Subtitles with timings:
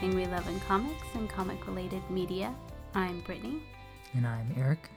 [0.00, 2.54] everything we love in comics and comic related media.
[2.94, 3.60] I'm Brittany.
[4.14, 4.88] And I'm Eric.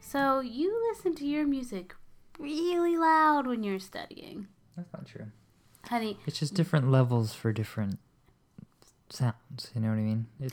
[0.00, 1.94] So, you listen to your music
[2.38, 4.48] really loud when you're studying.
[4.76, 5.28] That's not true.
[5.84, 7.98] Honey, It's just different levels for different
[9.08, 9.70] sounds.
[9.74, 10.26] You know what I mean?
[10.38, 10.52] It,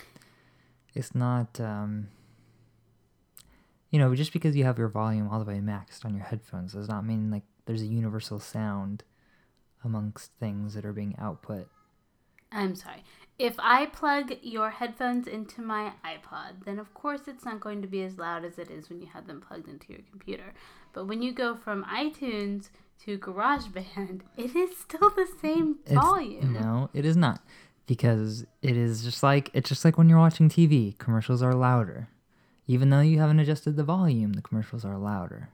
[0.93, 2.07] it's not, um,
[3.89, 6.71] you know, just because you have your volume all the way maxed on your headphones
[6.71, 9.03] does not mean like there's a universal sound
[9.83, 11.67] amongst things that are being output.
[12.49, 13.03] I'm sorry.
[13.39, 17.87] If I plug your headphones into my iPod, then of course it's not going to
[17.87, 20.53] be as loud as it is when you have them plugged into your computer.
[20.93, 22.69] But when you go from iTunes
[23.05, 26.53] to GarageBand, it is still the same It's- volume.
[26.53, 27.41] No, it is not.
[27.85, 32.07] Because it is just like it's just like when you're watching TV, commercials are louder.
[32.65, 35.49] Even though you haven't adjusted the volume, the commercials are louder.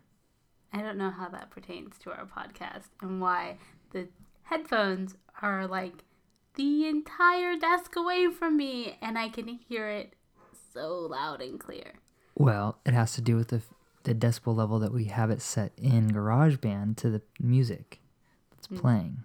[0.71, 3.57] I don't know how that pertains to our podcast and why
[3.91, 4.09] the
[4.43, 6.03] headphones are like
[6.59, 10.13] the entire desk away from me and I can hear it
[10.73, 11.93] so loud and clear.
[12.35, 13.61] Well, it has to do with the
[14.03, 17.99] the decibel level that we have it set in GarageBand to the music
[18.51, 19.19] that's playing.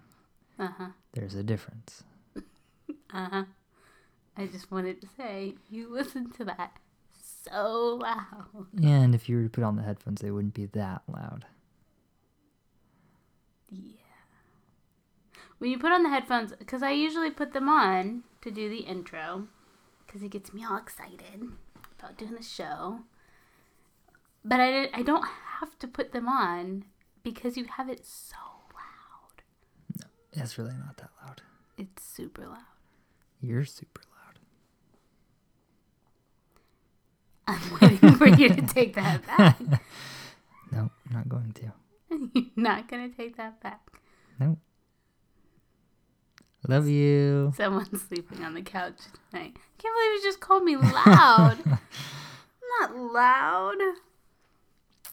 [0.57, 0.87] Uh huh.
[1.13, 2.03] There's a difference.
[3.13, 3.43] Uh huh.
[4.35, 6.71] I just wanted to say, you listen to that
[7.49, 8.67] so loud.
[8.83, 11.45] And if you were to put on the headphones, they wouldn't be that loud.
[13.69, 14.04] Yeah.
[15.65, 18.81] When you put on the headphones, because I usually put them on to do the
[18.81, 19.47] intro,
[20.05, 21.41] because it gets me all excited
[21.99, 22.99] about doing the show.
[24.43, 25.25] But I, I don't
[25.59, 26.85] have to put them on
[27.23, 28.35] because you have it so
[28.75, 29.41] loud.
[30.35, 31.41] No, it's really not that loud.
[31.79, 32.59] It's super loud.
[33.41, 34.03] You're super
[37.47, 37.57] loud.
[37.59, 39.59] I'm waiting for you to take that back.
[40.71, 41.73] No, I'm not going to.
[42.35, 43.81] You're not going to take that back.
[44.39, 44.59] Nope.
[46.67, 47.53] Love you.
[47.55, 48.95] Someone's sleeping on the couch
[49.29, 49.55] tonight.
[49.55, 51.57] I can't believe you just called me loud.
[51.65, 51.79] I'm
[52.81, 53.77] not loud.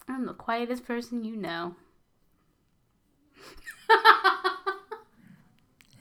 [0.09, 1.77] I'm the quietest person you know.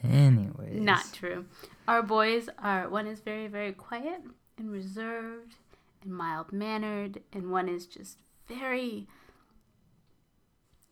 [0.04, 0.80] Anyways.
[0.80, 1.44] Not true.
[1.86, 4.22] Our boys are one is very, very quiet
[4.58, 5.56] and reserved
[6.02, 8.18] and mild mannered, and one is just
[8.48, 9.06] very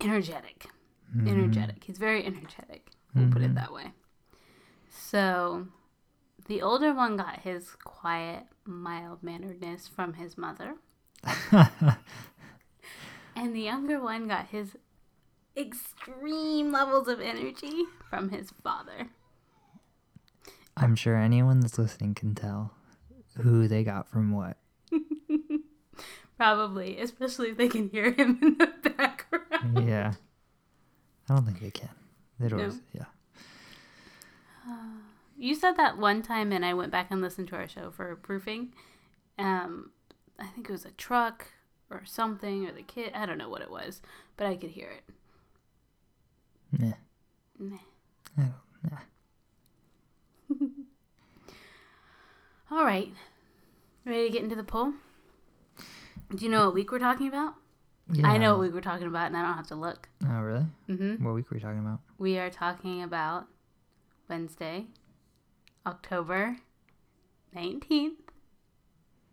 [0.00, 0.66] energetic.
[1.14, 1.28] Mm-hmm.
[1.28, 1.84] Energetic.
[1.84, 2.90] He's very energetic.
[3.14, 3.54] We'll put it mm-hmm.
[3.54, 3.92] that way.
[5.10, 5.66] So
[6.46, 10.76] the older one got his quiet, mild manneredness from his mother.
[13.34, 14.76] and the younger one got his
[15.56, 19.08] extreme levels of energy from his father.
[20.76, 22.72] I'm sure anyone that's listening can tell
[23.38, 24.58] who they got from what.
[26.36, 29.88] Probably, especially if they can hear him in the background.
[29.88, 30.12] yeah.
[31.28, 31.90] I don't think they can.
[32.38, 33.06] They'd always, yeah.
[34.68, 34.99] Uh,
[35.40, 38.14] You said that one time, and I went back and listened to our show for
[38.14, 38.74] proofing.
[39.38, 39.90] Um,
[40.38, 41.46] I think it was a truck
[41.88, 43.12] or something, or the kid.
[43.14, 44.02] I don't know what it was,
[44.36, 45.02] but I could hear it.
[46.78, 46.92] Nah.
[47.58, 47.76] Meh.
[48.36, 48.54] I don't,
[50.50, 50.66] nah.
[52.70, 53.10] All right,
[54.04, 54.92] ready to get into the poll?
[56.36, 57.54] Do you know what week we're talking about?
[58.12, 58.28] Yeah.
[58.28, 60.10] I know what week we're talking about, and I don't have to look.
[60.28, 60.66] Oh, really?
[60.90, 61.24] Mm-hmm.
[61.24, 62.00] What week were you talking about?
[62.18, 63.46] We are talking about
[64.28, 64.86] Wednesday,
[65.86, 66.56] October
[67.56, 68.12] 19th.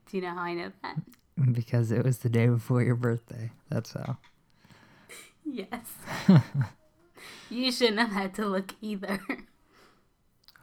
[0.09, 0.97] Do you know how I know that?
[1.51, 3.51] Because it was the day before your birthday.
[3.69, 4.17] That's how.
[5.45, 5.85] Yes.
[7.49, 9.19] you shouldn't have had to look either.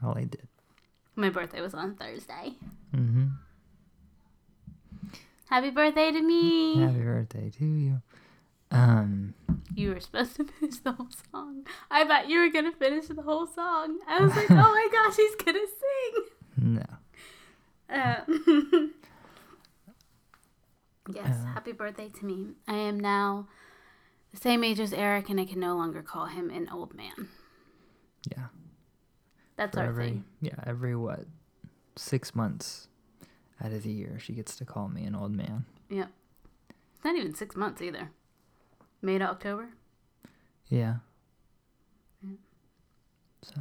[0.03, 0.49] All I did.
[1.17, 2.55] My birthday was on Thursday.
[2.95, 3.27] Mm-hmm.
[5.49, 6.81] Happy birthday to me!
[6.81, 8.03] Happy birthday to you.
[8.71, 9.35] Um,
[9.75, 11.67] You were supposed to finish the whole song.
[11.91, 13.99] I thought you were gonna finish the whole song.
[14.09, 16.77] I was like, oh my gosh, he's gonna sing.
[16.77, 16.85] no.
[17.91, 18.21] Uh,
[21.13, 21.47] yes, Uh.
[21.53, 22.49] happy birthday to me.
[22.67, 23.47] I am now
[24.33, 27.29] the same age as Eric, and I can no longer call him an old man.
[28.31, 28.47] Yeah.
[29.57, 30.25] That's For our every, thing.
[30.41, 31.27] yeah, every what?
[31.97, 32.89] Six months
[33.63, 35.65] out of the year, she gets to call me an old man.
[35.91, 36.11] Yep.
[36.97, 38.11] It's not even six months either.
[39.05, 39.69] May to October.
[40.69, 40.97] Yeah.
[43.43, 43.55] So,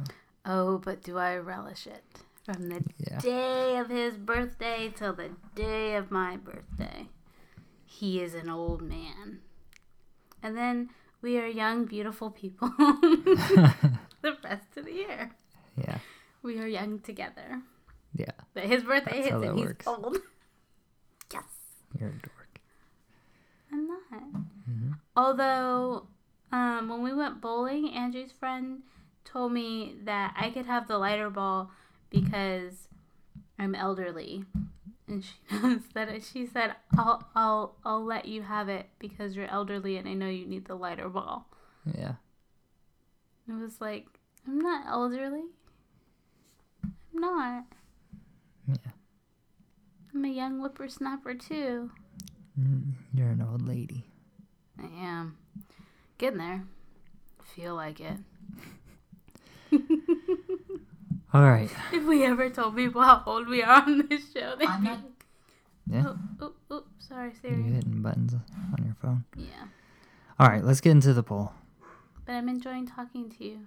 [0.46, 2.02] Oh, but do I relish it?
[2.44, 3.18] From the yeah.
[3.20, 7.08] day of his birthday till the day of my birthday.
[7.86, 9.40] He is an old man.
[10.42, 10.90] And then
[11.22, 15.30] we are young, beautiful people the rest of the year.
[15.76, 15.98] Yeah.
[16.42, 17.62] We are young together.
[18.14, 18.32] Yeah.
[18.54, 19.86] But his birthday That's hits and that he's works.
[19.86, 20.16] old.
[21.32, 21.44] Yes.
[21.98, 22.60] You're a dork.
[23.72, 24.00] I'm not.
[25.16, 26.06] Although,
[26.52, 28.82] um, when we went bowling, Andrew's friend
[29.24, 31.70] told me that I could have the lighter ball
[32.10, 32.88] because
[33.58, 34.44] I'm elderly.
[35.06, 39.36] And she knows that it- she said, I'll, I'll, I'll let you have it because
[39.36, 41.46] you're elderly and I know you need the lighter ball.
[41.96, 42.14] Yeah.
[43.48, 44.06] It was like,
[44.46, 45.44] I'm not elderly.
[46.84, 47.64] I'm not.
[48.66, 48.90] Yeah.
[50.14, 51.90] I'm a young whippersnapper too.
[52.58, 54.04] Mm, You're an old lady.
[54.78, 55.36] I am.
[56.18, 56.64] Getting there.
[57.54, 58.16] Feel like it.
[61.32, 61.70] All right.
[61.92, 64.88] If we ever told people how old we are on this show, they'd I'm be
[64.88, 65.00] not-
[65.86, 66.04] Yeah.
[66.06, 67.62] Oh, oh, oh, sorry, You Siri.
[67.62, 69.24] hitting buttons on your phone.
[69.36, 69.66] Yeah.
[70.38, 70.64] All right.
[70.64, 71.52] Let's get into the poll.
[72.24, 73.58] But I'm enjoying talking to you.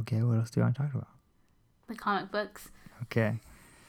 [0.00, 0.22] Okay.
[0.22, 1.08] What else do you want to talk about?
[1.88, 2.70] The comic books.
[3.04, 3.38] Okay.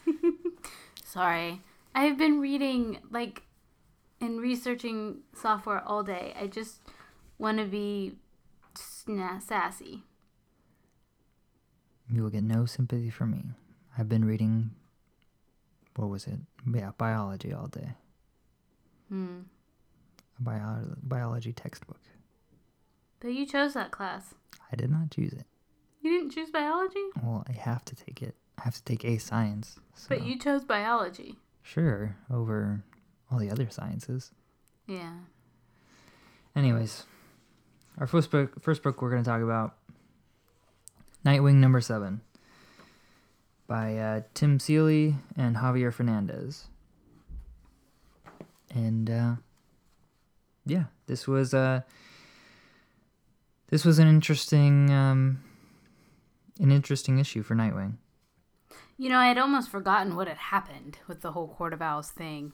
[1.03, 1.62] Sorry.
[1.95, 3.43] I've been reading, like,
[4.21, 6.33] and researching software all day.
[6.39, 6.81] I just
[7.37, 8.17] want to be
[8.75, 10.03] sassy.
[12.11, 13.43] You will get no sympathy from me.
[13.97, 14.71] I've been reading.
[15.95, 16.39] What was it?
[16.71, 17.89] Yeah, biology all day.
[19.09, 19.39] Hmm.
[20.39, 21.99] A bio- biology textbook.
[23.19, 24.35] But you chose that class.
[24.71, 25.45] I did not choose it.
[26.01, 27.03] You didn't choose biology?
[27.23, 28.35] Well, I have to take it.
[28.59, 29.79] I have to take a science.
[29.95, 30.07] So.
[30.09, 31.37] But you chose biology.
[31.67, 32.81] Sure, over
[33.29, 34.31] all the other sciences.
[34.87, 35.11] Yeah.
[36.55, 37.03] Anyways,
[37.97, 39.75] our first book, first book we're going to talk about,
[41.25, 42.21] Nightwing number seven,
[43.67, 46.67] by uh, Tim Seeley and Javier Fernandez.
[48.73, 49.35] And uh,
[50.65, 51.81] yeah, this was uh,
[53.69, 55.43] this was an interesting um,
[56.61, 57.95] an interesting issue for Nightwing.
[58.97, 62.09] You know, I had almost forgotten what had happened with the whole Court of Owls
[62.09, 62.53] thing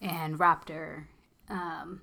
[0.00, 1.04] and Raptor.
[1.50, 2.00] Um,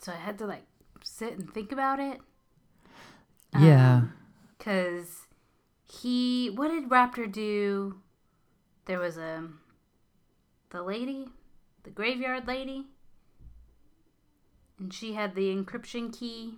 [0.00, 0.64] so I had to like
[1.02, 2.20] sit and think about it.
[3.58, 4.02] yeah,
[4.56, 5.26] Because
[5.84, 6.48] he.
[6.48, 7.96] What did Raptor do?
[8.86, 9.48] There was a.
[10.70, 11.26] The lady?
[11.82, 12.86] The graveyard lady?
[14.78, 16.54] And she had the encryption key.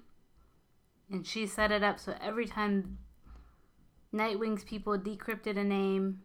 [1.11, 2.99] And she set it up so every time
[4.15, 6.23] Nightwing's people decrypted a name,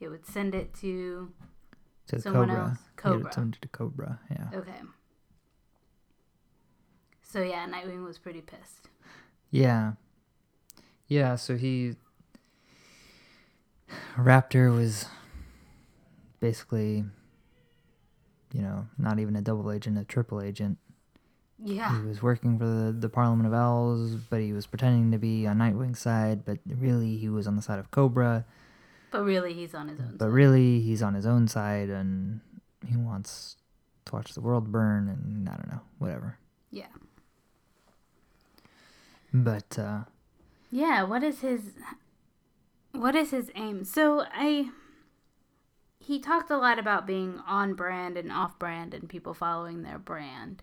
[0.00, 1.32] it would send it to.
[2.08, 2.64] to someone Cobra.
[2.64, 2.78] else.
[2.96, 3.32] Cobra.
[3.32, 4.20] send it to Cobra.
[4.30, 4.48] Yeah.
[4.58, 4.80] Okay.
[7.22, 8.88] So yeah, Nightwing was pretty pissed.
[9.50, 9.92] Yeah.
[11.06, 11.94] Yeah, so he
[14.16, 15.06] Raptor was
[16.40, 17.04] basically
[18.54, 20.78] you know, not even a double agent, a triple agent.
[21.62, 22.00] Yeah.
[22.00, 25.46] He was working for the, the Parliament of Owls, but he was pretending to be
[25.46, 28.44] on Nightwing's side, but really he was on the side of Cobra.
[29.10, 30.16] But really, he's on his own.
[30.18, 30.32] But side.
[30.32, 32.40] really he's on his own side and
[32.86, 33.56] he wants
[34.06, 36.38] to watch the world burn and I don't know, whatever.
[36.70, 36.86] Yeah.
[39.32, 40.00] But uh
[40.70, 41.62] Yeah, what is his
[42.92, 43.84] what is his aim?
[43.84, 44.70] So I
[45.98, 49.98] he talked a lot about being on brand and off brand and people following their
[49.98, 50.62] brand.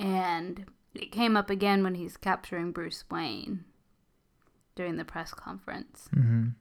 [0.00, 3.64] And it came up again when he's capturing Bruce Wayne
[4.74, 6.08] during the press conference.
[6.14, 6.54] mhm.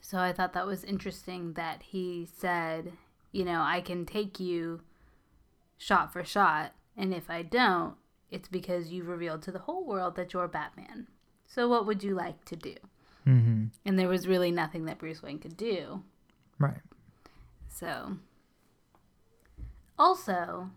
[0.00, 2.92] So I thought that was interesting that he said,
[3.30, 4.82] you know, I can take you
[5.78, 7.94] shot for shot, and if I don't,
[8.30, 11.08] it's because you've revealed to the whole world that you're Batman.
[11.46, 12.74] So what would you like to do?
[13.26, 13.70] Mhm.
[13.84, 16.02] And there was really nothing that Bruce Wayne could do.
[16.58, 16.82] Right.
[17.68, 18.18] So
[19.98, 20.70] also,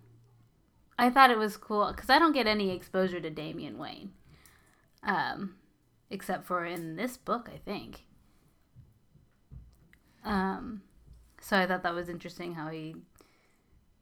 [0.97, 4.11] I thought it was cool because I don't get any exposure to Damian Wayne,
[5.03, 5.55] um,
[6.09, 8.03] except for in this book, I think.
[10.23, 10.81] Um,
[11.41, 12.95] so I thought that was interesting how he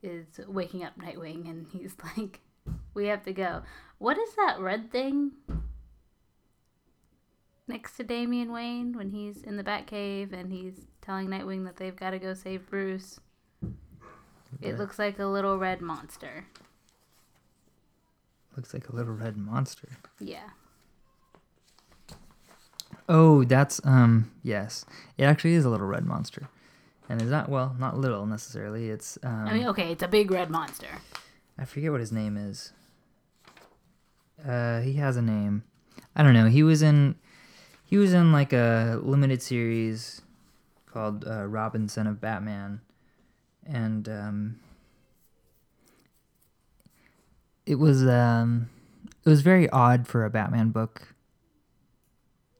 [0.01, 2.41] is waking up Nightwing and he's like,
[2.93, 3.63] "We have to go."
[3.97, 5.31] What is that red thing
[7.67, 11.95] next to Damian Wayne when he's in the Batcave and he's telling Nightwing that they've
[11.95, 13.19] got to go save Bruce?
[14.61, 16.45] It looks like a little red monster.
[18.55, 19.87] Looks like a little red monster.
[20.19, 20.49] Yeah.
[23.09, 24.85] Oh, that's um yes.
[25.17, 26.47] It actually is a little red monster.
[27.09, 28.89] And is that well, not little necessarily.
[28.89, 30.87] It's um I mean, okay, it's a big red monster.
[31.57, 32.71] I forget what his name is.
[34.45, 35.63] Uh he has a name.
[36.15, 36.47] I don't know.
[36.47, 37.15] He was in
[37.85, 40.21] he was in like a limited series
[40.91, 42.81] called uh, Robin, Son of Batman.
[43.65, 44.59] And um
[47.65, 48.69] it was um
[49.25, 51.13] it was very odd for a Batman book.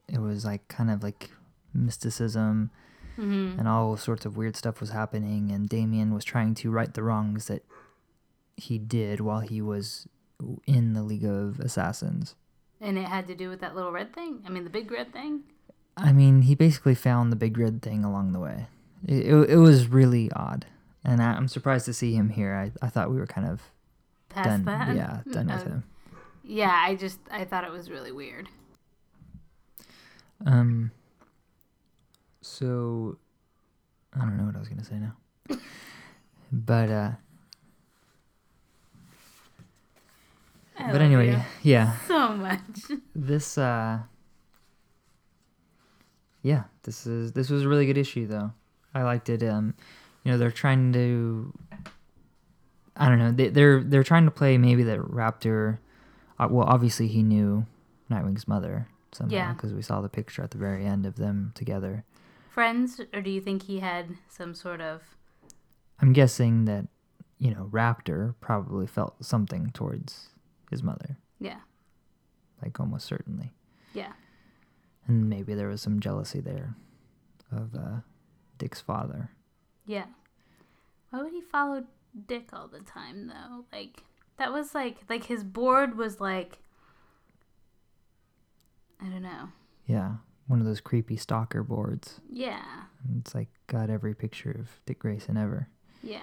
[0.08, 1.30] It was like kind of like
[1.72, 2.70] mysticism
[3.16, 6.92] hmm and all sorts of weird stuff was happening and Damian was trying to right
[6.92, 7.64] the wrongs that
[8.56, 10.08] he did while he was
[10.66, 12.34] in the League of Assassins.
[12.80, 14.42] And it had to do with that little red thing?
[14.46, 15.42] I mean, the big red thing?
[15.96, 18.66] I mean, he basically found the big red thing along the way.
[19.06, 20.66] It, it, it was really odd.
[21.04, 22.54] And I, I'm surprised to see him here.
[22.54, 23.62] I, I thought we were kind of
[24.34, 24.64] Past done.
[24.64, 24.94] that?
[24.96, 25.84] Yeah, done with him.
[26.42, 28.48] Yeah, I just, I thought it was really weird.
[30.44, 30.90] Um.
[32.42, 33.16] So,
[34.14, 35.16] I don't know what I was gonna say now,
[36.52, 37.10] but uh,
[40.78, 42.60] I but anyway, yeah, So much.
[43.14, 44.00] this uh,
[46.42, 48.52] yeah, this is this was a really good issue though.
[48.94, 49.42] I liked it.
[49.42, 49.74] Um,
[50.24, 51.52] you know, they're trying to.
[52.96, 53.32] I don't know.
[53.32, 55.78] They, they're they're trying to play maybe that Raptor.
[56.38, 57.66] Uh, well, obviously he knew
[58.10, 59.52] Nightwing's mother somehow Yeah.
[59.52, 62.04] because we saw the picture at the very end of them together.
[62.50, 65.02] Friends, or do you think he had some sort of.
[66.00, 66.86] I'm guessing that,
[67.38, 70.28] you know, Raptor probably felt something towards
[70.70, 71.60] his mother, Yeah.
[72.62, 73.52] like almost certainly.
[73.92, 74.12] Yeah.
[75.06, 76.74] And maybe there was some jealousy there
[77.52, 78.00] of uh,
[78.58, 79.30] Dick's father.
[79.86, 80.06] Yeah.
[81.10, 81.84] Why would he follow
[82.26, 83.64] Dick all the time though?
[83.72, 84.02] Like
[84.36, 86.58] that was like like his board was like
[89.00, 89.48] I don't know.
[89.86, 90.14] Yeah,
[90.46, 92.20] one of those creepy stalker boards.
[92.30, 92.64] Yeah.
[93.06, 95.68] And It's like got every picture of Dick Grayson ever.
[96.02, 96.20] Yeah.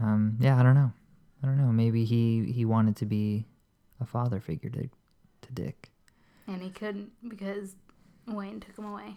[0.00, 0.92] Um, yeah, I don't know.
[1.42, 1.72] I don't know.
[1.72, 3.46] Maybe he he wanted to be
[4.00, 5.90] a father figure to to Dick.
[6.46, 7.76] And he couldn't because
[8.26, 9.16] Wayne took him away.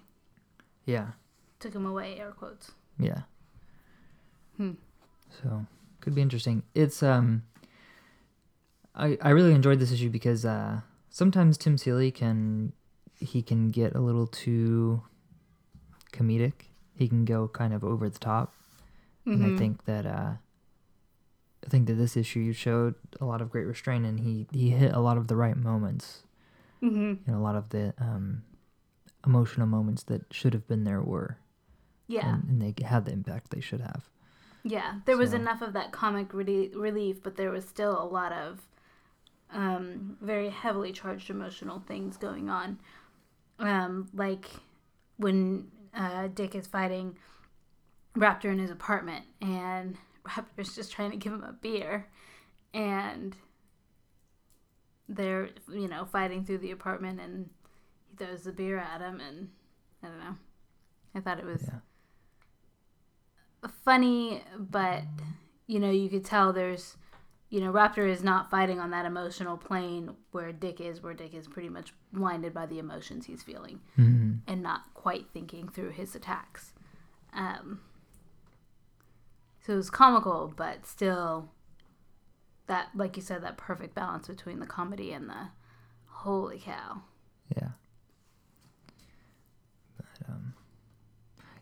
[0.85, 1.07] Yeah,
[1.59, 2.71] Took him away, air quotes.
[2.99, 3.21] yeah.
[4.57, 4.73] Hmm.
[5.41, 5.65] So
[6.05, 6.63] could be interesting.
[6.73, 7.43] It's um
[8.95, 12.71] I I really enjoyed this issue because uh sometimes Tim Seeley can
[13.19, 15.01] he can get a little too
[16.13, 16.69] comedic.
[16.95, 18.53] He can go kind of over the top.
[19.25, 19.57] And I Mhm.
[19.57, 20.33] think that uh
[21.65, 24.93] I think that this issue showed a lot of great restraint and he he hit
[24.93, 26.23] a lot of the right moments.
[26.81, 27.25] Mhm.
[27.25, 28.43] And a lot of the um
[29.25, 31.37] emotional moments that should have been there were.
[32.07, 32.35] Yeah.
[32.35, 34.07] And, and they had the impact they should have.
[34.67, 38.03] Yeah, there was So- enough of that comic re- relief, but there was still a
[38.03, 38.67] lot of
[39.51, 42.79] um, very heavily charged emotional things going on.
[43.59, 44.49] Um, like
[45.17, 47.15] when uh, Dick is fighting
[48.17, 52.07] Raptor in his apartment, and Raptor's just trying to give him a beer,
[52.73, 53.35] and
[55.07, 57.49] they're you know fighting through the apartment, and
[58.09, 59.49] he throws the beer at him, and
[60.03, 60.35] I don't know.
[61.13, 61.79] I thought it was Yeah.
[63.83, 65.03] Funny, but
[65.67, 66.95] you know, you could tell there's,
[67.49, 71.33] you know, Raptor is not fighting on that emotional plane where Dick is, where Dick
[71.33, 74.41] is pretty much blinded by the emotions he's feeling Mhm.
[74.47, 76.73] and not quite thinking through his attacks.
[77.33, 77.81] Um,
[79.61, 81.49] so it was comical, but still,
[82.67, 85.49] that, like you said, that perfect balance between the comedy and the
[86.07, 87.01] holy cow.
[87.55, 87.69] Yeah.
[89.97, 90.53] But um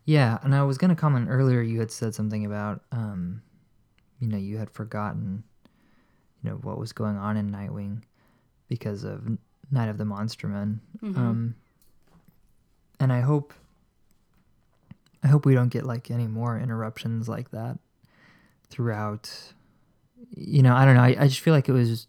[0.06, 3.42] Yeah, and I was gonna comment earlier you had said something about um
[4.20, 5.44] you know, you had forgotten
[6.44, 8.04] you know what was going on in Nightwing
[8.68, 9.24] because of
[9.72, 10.82] Night of the Monster Men.
[11.02, 11.18] Mhm.
[11.18, 11.56] Um
[13.00, 13.54] and I hope
[15.24, 17.80] I hope we don't get like any more interruptions like that
[18.70, 19.54] throughout
[20.36, 21.02] you know, I don't know.
[21.04, 22.08] I, I just feel like it was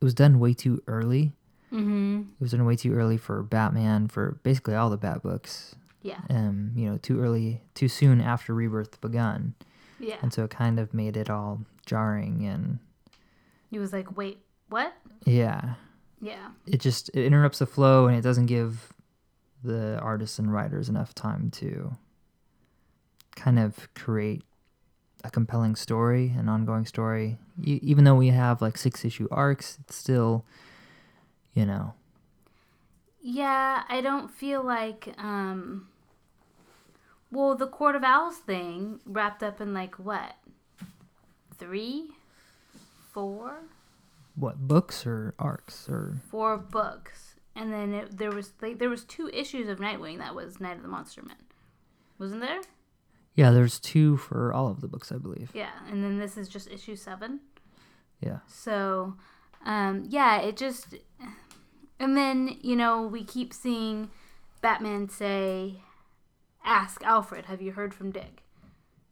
[0.00, 1.32] it was done way too early
[1.72, 2.20] Mm-hmm.
[2.20, 5.74] it was done way too early for Batman for basically all the Bat books.
[6.06, 6.20] Yeah.
[6.30, 9.54] Um, you know, too early, too soon after Rebirth begun,
[9.98, 10.16] Yeah.
[10.22, 12.78] and so it kind of made it all jarring and
[13.70, 14.92] He was like, wait, what?
[15.24, 15.74] yeah,
[16.20, 16.48] Yeah.
[16.66, 18.92] it just it interrupts the flow and it doesn't give
[19.64, 21.96] the artists and writers enough time to
[23.34, 24.42] kind of create
[25.24, 27.38] a compelling story, an ongoing story.
[27.64, 30.44] Even though we have like six issue arcs, it's still,
[31.52, 31.94] you know,
[33.20, 35.88] Yeah, I don't feel like um
[37.30, 40.36] well, the Court of Owls thing wrapped up in like what?
[41.58, 42.10] 3
[43.12, 43.62] 4
[44.34, 47.36] what books or arcs or 4 books.
[47.54, 50.76] And then it, there was like there was two issues of Nightwing that was Night
[50.76, 51.36] of the Monster Men.
[52.18, 52.60] Wasn't there?
[53.34, 55.50] Yeah, there's two for all of the books, I believe.
[55.54, 57.40] Yeah, and then this is just issue 7.
[58.20, 58.38] Yeah.
[58.46, 59.14] So,
[59.64, 60.94] um, yeah, it just.
[61.98, 64.10] And then, you know, we keep seeing
[64.60, 65.82] Batman say,
[66.66, 68.42] Ask Alfred, have you heard from Dick?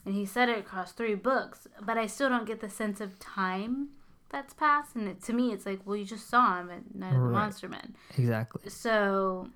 [0.05, 3.19] And he said it across three books, but I still don't get the sense of
[3.19, 3.89] time
[4.29, 4.97] that's passed.
[4.97, 7.29] And it, to me, it's like, well, you just saw him at Night of the
[7.31, 7.95] Monster Men.
[8.19, 8.69] Exactly.
[8.69, 9.49] So,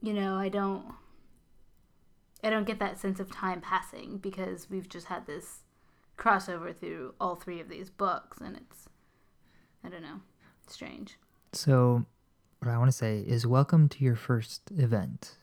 [0.00, 0.84] you know, I don't.
[2.44, 5.62] I don't get that sense of time passing because we've just had this
[6.16, 8.88] crossover through all three of these books, and it's
[9.84, 10.20] I don't know,
[10.68, 11.18] strange.
[11.52, 12.06] So,
[12.60, 15.34] what I want to say is, welcome to your first event,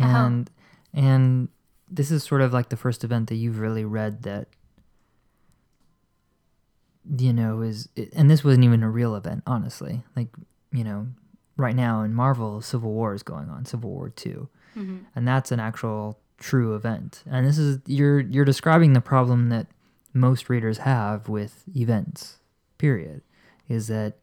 [0.00, 0.04] Oh.
[0.04, 0.50] and
[0.92, 1.48] and
[1.90, 4.48] this is sort of like the first event that you've really read that
[7.18, 10.02] you know is, and this wasn't even a real event, honestly.
[10.14, 10.28] Like
[10.72, 11.08] you know,
[11.56, 15.50] right now in Marvel, Civil War is going on, Civil War Two, hmm and that's
[15.50, 17.24] an actual true event.
[17.30, 19.66] And this is you're you're describing the problem that
[20.12, 22.38] most readers have with events.
[22.78, 23.22] Period,
[23.68, 24.18] is that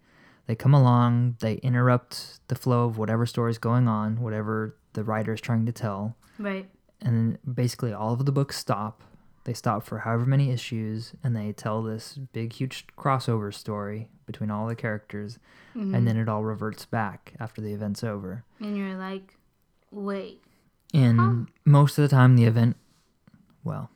[0.48, 5.04] they come along, they interrupt the flow of whatever story is going on, whatever the
[5.04, 6.68] writer is trying to tell, Right.
[7.02, 9.04] and then basically all of the books stop.
[9.44, 14.50] They stop for however many issues, and they tell this big, huge crossover story between
[14.50, 15.38] all the characters,
[15.76, 15.96] Mhm.
[15.96, 18.44] and then it all reverts back after the event's over.
[18.60, 19.38] and you're like,
[19.92, 20.42] wait,
[20.94, 21.52] And Huh.
[21.66, 22.78] most of the time, the event,
[23.64, 23.90] well,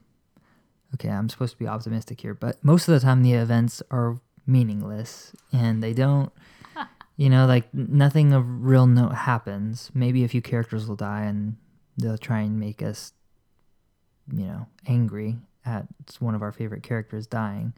[0.95, 4.19] okay, I'm supposed to be optimistic here, but most of the time, the events are
[4.45, 6.31] meaningless and they don't,
[7.19, 9.91] you know, like nothing of real note happens.
[9.93, 11.57] Maybe a few characters will die and
[11.97, 13.11] they'll try and make us,
[14.31, 15.35] you know, angry
[15.65, 15.85] at
[16.19, 17.73] one of our favorite characters dying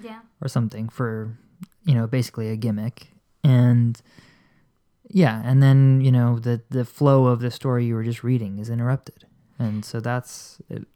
[0.00, 1.36] yeah, or something for
[1.84, 3.08] you know basically a gimmick
[3.42, 4.00] and
[5.08, 8.58] yeah and then you know the the flow of the story you were just reading
[8.58, 9.26] is interrupted
[9.58, 10.86] and so that's it.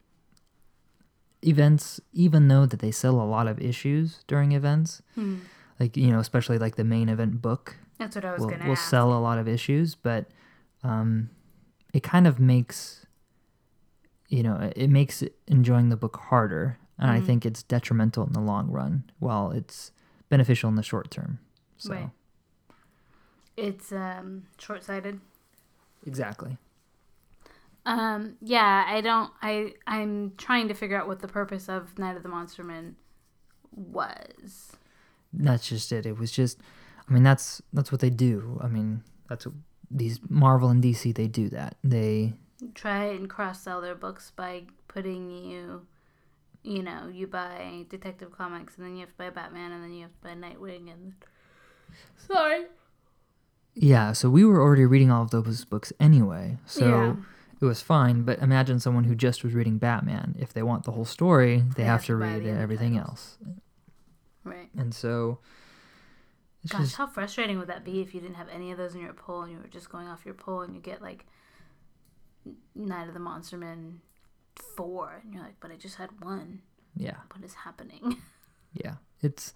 [1.41, 5.37] events even though that they sell a lot of issues during events hmm.
[5.79, 8.63] like you know especially like the main event book that's what I was will, gonna
[8.65, 8.89] We'll ask.
[8.89, 10.25] sell a lot of issues but
[10.83, 11.29] um
[11.93, 13.05] it kind of makes
[14.29, 17.25] you know it- makes enjoying the book harder and i Mhm.
[17.25, 19.91] think it's detrimental in the long run while it's
[20.29, 21.39] beneficial in the short term
[21.77, 22.09] so Right.
[23.57, 25.19] It's um short-sighted.
[26.05, 26.57] exactly
[27.85, 29.31] Um, yeah, I don't.
[29.41, 32.95] I I'm trying to figure out what the purpose of Night of the Monster Men
[33.71, 34.73] was.
[35.33, 36.59] that's just it it was just
[37.09, 39.55] i mean that's that's what they do i mean that's what
[39.91, 42.33] these marvel and dc they do that they
[42.75, 45.85] Try and cross sell their books by putting you,
[46.61, 49.93] you know, you buy Detective Comics and then you have to buy Batman and then
[49.93, 51.13] you have to buy Nightwing and.
[52.17, 52.65] Sorry.
[53.75, 57.15] yeah so we were already reading all of those books anyway so Yeah.
[57.61, 58.23] it was fine.
[58.23, 60.35] But imagine someone who just was reading Batman.
[60.37, 63.37] If they want the whole story, they, have, to, buy read everything else.
[64.43, 64.69] Right.
[64.77, 65.39] And so
[66.67, 69.13] Gosh, how frustrating would that be if you didn't have any of those in your
[69.13, 71.25] pull and you were just going off your pull and you get like
[72.75, 74.01] Night of the Monster Men
[74.75, 76.61] four and you're like, but I just had one.
[76.95, 78.17] yeah, What is happening?
[78.73, 78.95] yeah.
[79.21, 79.53] It's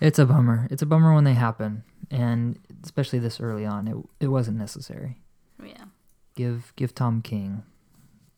[0.00, 0.66] it's a bummer.
[0.70, 5.22] It's a bummer when they happen, and especially this early on, it it wasn't necessary.
[5.62, 5.84] yeah,
[6.36, 7.62] Give give Tom King,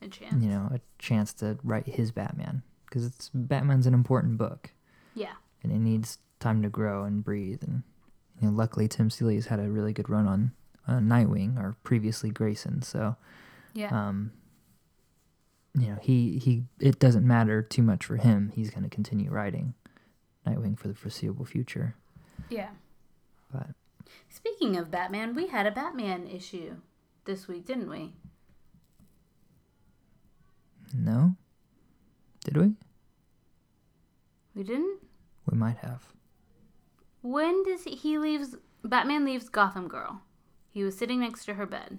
[0.01, 0.41] a chance.
[0.43, 4.71] you know, a chance to write his Batman because it's Batman's an important book,
[5.15, 5.33] Yeah.
[5.63, 7.61] and it needs time to grow and breathe.
[7.63, 7.83] And
[8.43, 10.51] you know, luckily Tim Seeley's had a really good run on
[10.85, 13.15] uh, Nightwing or previously Grayson, so.
[13.73, 13.87] Yeah.
[13.87, 14.31] um,
[15.75, 18.51] you know, he he it doesn't matter too much for him.
[18.53, 19.73] He's going to continue writing
[20.45, 21.95] Nightwing for the foreseeable future.
[22.49, 22.69] yeah.
[23.51, 23.69] But
[24.29, 26.75] Speaking of Batman, we had a Batman issue
[27.25, 28.11] this week, didn't we?
[30.95, 31.35] no,
[32.45, 32.73] did we?
[34.53, 34.99] We didn't.
[35.49, 36.03] We might have.
[37.23, 38.55] When does he, he leaves?
[38.83, 40.21] Batman leaves Gotham Girl.
[40.69, 41.97] He was sitting next to her bed.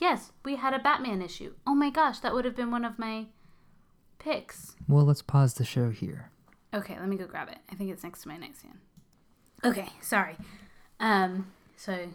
[0.00, 1.54] Yes, we had a Batman issue.
[1.66, 3.26] Oh my gosh, that would have been one of my
[4.18, 4.76] picks.
[4.88, 6.30] Well, let's pause the show here.
[6.72, 7.58] Okay, let me go grab it.
[7.70, 8.78] I think it's next to my nightstand.
[9.64, 10.36] Okay, sorry.
[11.00, 12.06] Um, so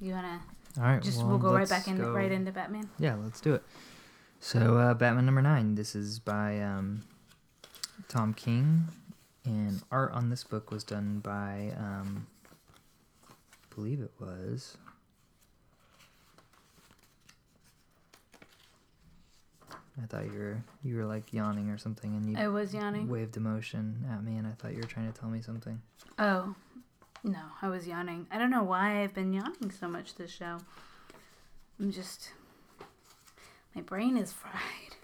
[0.00, 0.40] you wanna
[0.78, 2.90] All right, just well, we'll go right back in go- right into Batman.
[2.98, 3.62] Yeah, let's do it.
[4.40, 5.74] So, uh, Batman number nine.
[5.74, 7.02] This is by um,
[8.08, 8.88] Tom King,
[9.44, 12.26] and art on this book was done by, um,
[13.28, 14.76] I believe it was.
[20.02, 23.08] I thought you were you were like yawning or something, and you I was yawning.
[23.08, 25.80] waved emotion at me, and I thought you were trying to tell me something.
[26.18, 26.54] Oh,
[27.22, 28.26] no, I was yawning.
[28.30, 30.58] I don't know why I've been yawning so much this show.
[31.78, 32.32] I'm just.
[33.74, 34.96] My brain is fried.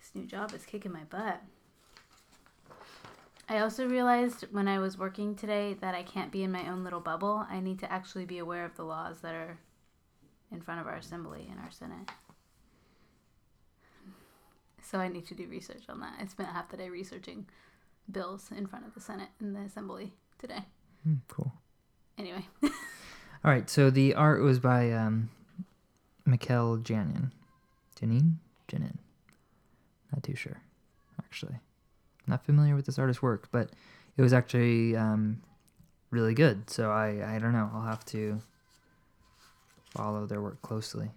[0.00, 1.42] This new job is kicking my butt.
[3.50, 6.84] I also realized when I was working today that I can't be in my own
[6.84, 7.44] little bubble.
[7.50, 9.58] I need to actually be aware of the laws that are
[10.52, 12.08] in front of our assembly and our Senate.
[14.84, 16.12] So I need to do research on that.
[16.20, 17.48] I spent half the day researching
[18.08, 20.64] bills in front of the Senate and the Assembly today.
[21.02, 21.52] Hmm, cool.
[22.18, 22.70] Anyway, All
[23.50, 25.28] right, so the art was by um,
[26.24, 27.32] Mikel Janin.
[28.00, 28.36] Janine?
[28.68, 28.98] Janin.
[30.12, 30.60] Not too sure,
[31.18, 31.58] actually.
[32.30, 33.70] Not familiar with this artist's work, but
[34.16, 35.42] it was actually um,
[36.10, 36.70] really good.
[36.70, 37.70] So I I don't know.
[37.74, 38.40] I'll have to
[39.90, 41.10] follow their work closely.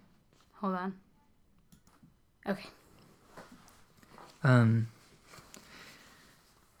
[0.54, 0.94] Hold on.
[2.46, 2.68] Okay.
[4.42, 4.88] Um.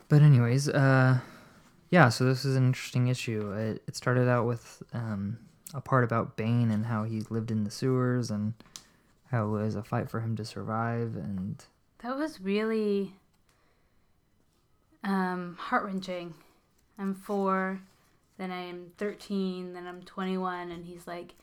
[0.08, 1.20] But anyways, uh,
[1.90, 2.08] yeah.
[2.10, 3.52] So this is an interesting issue.
[3.52, 5.38] It, it started out with um,
[5.72, 8.54] a part about Bane and how he lived in the sewers and
[9.30, 11.64] how it was a fight for him to survive and
[12.02, 13.14] That was really
[15.04, 16.34] um, heart wrenching.
[16.98, 17.80] I'm four,
[18.38, 21.34] then I'm 13, then I'm 21, and he's like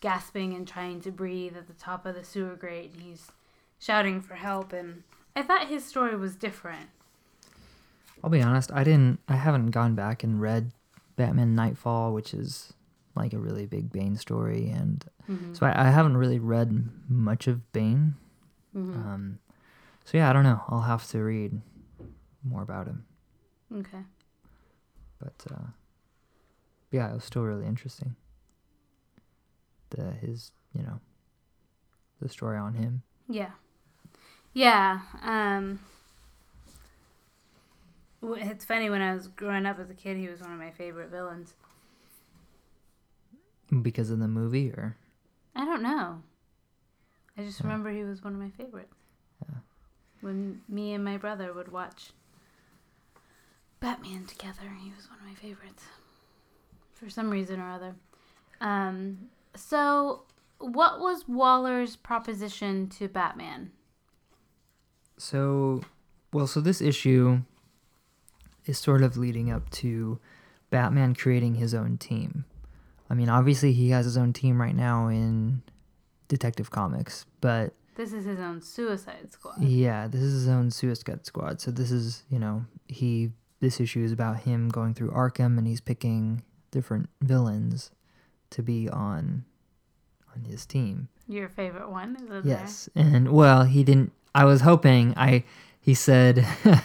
[0.00, 2.92] gasping and trying to breathe at the top of the sewer grate.
[2.94, 3.30] And he's
[3.78, 5.02] shouting for help, and
[5.36, 6.88] I thought his story was different.
[8.22, 10.72] I'll be honest, I didn't I haven't gone back and read
[11.16, 12.72] Batman Nightfall, which is
[13.14, 15.56] like a really big Bane story and Mhm.
[15.56, 18.14] so I, I haven't really read much of Bane.
[18.76, 18.94] Mhm.
[18.94, 19.38] Um
[20.04, 20.62] so yeah, I don't know.
[20.68, 21.60] I'll have to read
[22.44, 23.04] more about him.
[23.74, 24.02] Okay.
[25.18, 25.66] But uh
[26.90, 28.16] yeah, it was still really interesting.
[29.90, 31.00] The his, you know,
[32.20, 33.02] the story on him.
[33.28, 33.50] Yeah.
[34.52, 35.00] Yeah.
[35.22, 35.78] Um,
[38.22, 40.70] it's funny when I was growing up as a kid, he was one of my
[40.72, 41.54] favorite villains.
[43.82, 44.96] Because of the movie or
[45.54, 46.22] I don't know.
[47.38, 47.66] I just Yeah.
[47.66, 48.96] remember he was one of my favorites.
[49.48, 49.58] Yeah.
[50.20, 52.10] When me and my brother would watch
[53.80, 55.84] Batman together, he was one of my favorites.
[56.94, 57.94] For some reason or other.
[58.60, 60.24] Um, so,
[60.58, 63.70] what was Waller's proposition to Batman?
[65.16, 65.82] So,
[66.32, 67.40] well, so this issue
[68.66, 70.18] is sort of leading up to
[70.68, 72.44] Batman creating his own team.
[73.08, 75.62] I mean, obviously he has his own team right now in
[76.28, 79.60] Detective Comics, but This is his own Suicide Squad.
[79.62, 81.60] yeah, this is his own Suicide Squad.
[81.60, 85.66] So this is, you know, he this issue is about him going through Arkham and
[85.66, 87.90] he's picking different villains
[88.50, 89.44] to be on
[90.34, 91.08] on his team.
[91.28, 94.12] Your favorite one is in Yes, and well, he didn't.
[94.34, 95.14] I was hoping.
[95.16, 95.44] I
[95.80, 96.46] he said.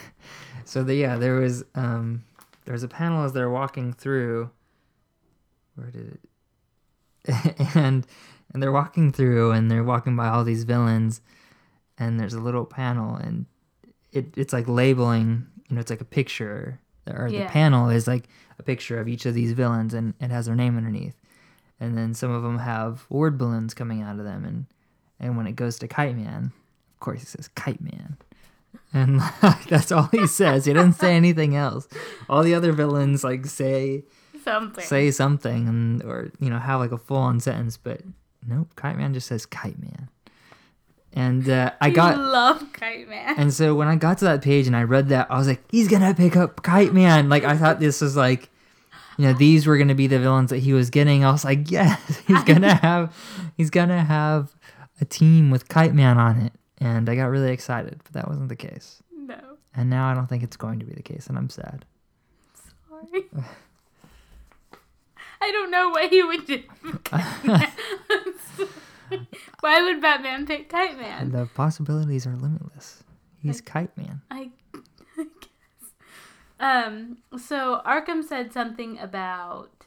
[0.65, 2.23] so the yeah, there was um
[2.65, 4.51] there was a panel as they're walking through.
[5.75, 6.17] Where did
[7.27, 7.65] it?
[7.75, 8.05] and
[8.53, 11.21] and they're walking through and they're walking by all these villains,
[11.97, 13.45] and there's a little panel and
[14.11, 15.47] it it's like labeling.
[15.69, 17.49] You know, it's like a picture or the Yeah.
[17.49, 20.75] panel is like a picture of each of these villains and it has their name
[20.77, 21.15] underneath
[21.79, 24.65] and then some of them have word balloons coming out of them and
[25.19, 26.51] and when it goes to kite man
[26.93, 28.17] of course he says kite man
[28.93, 31.87] and like, that's all he says he doesn't say anything else
[32.29, 34.03] all the other villains like say.
[34.43, 34.83] Something.
[34.83, 38.01] say something and or you know have like a full-on sentence but
[38.47, 40.07] nope kite man just says kite man
[41.15, 43.35] and uh, i got love Kite Man.
[43.37, 45.63] and so when I got to that page and I read that, I was like,
[45.71, 47.29] he's gonna pick up Kite Man.
[47.29, 48.49] Like I thought this was like,
[49.17, 51.23] you know, these were gonna be the villains that he was getting.
[51.23, 53.15] I was like, yes, he's gonna have,
[53.57, 54.55] he's gonna have
[54.99, 56.53] a team with Kite Man on it.
[56.77, 59.01] And I got really excited, but that wasn't the case.
[59.17, 59.39] No.
[59.73, 61.85] And now I don't think it's going to be the case, and I'm sad.
[62.89, 63.25] Sorry.
[65.41, 66.63] I don't know what he would do.
[69.59, 71.31] Why would Batman pick Kite Man?
[71.31, 73.03] The possibilities are limitless.
[73.41, 74.21] He's Kite Man.
[74.31, 74.49] I,
[75.17, 75.91] I guess.
[76.59, 77.17] Um.
[77.37, 79.85] So Arkham said something about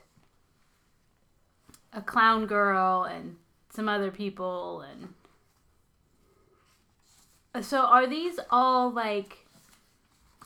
[1.92, 3.36] a clown girl and
[3.70, 5.14] some other people, and
[7.64, 9.46] so are these all like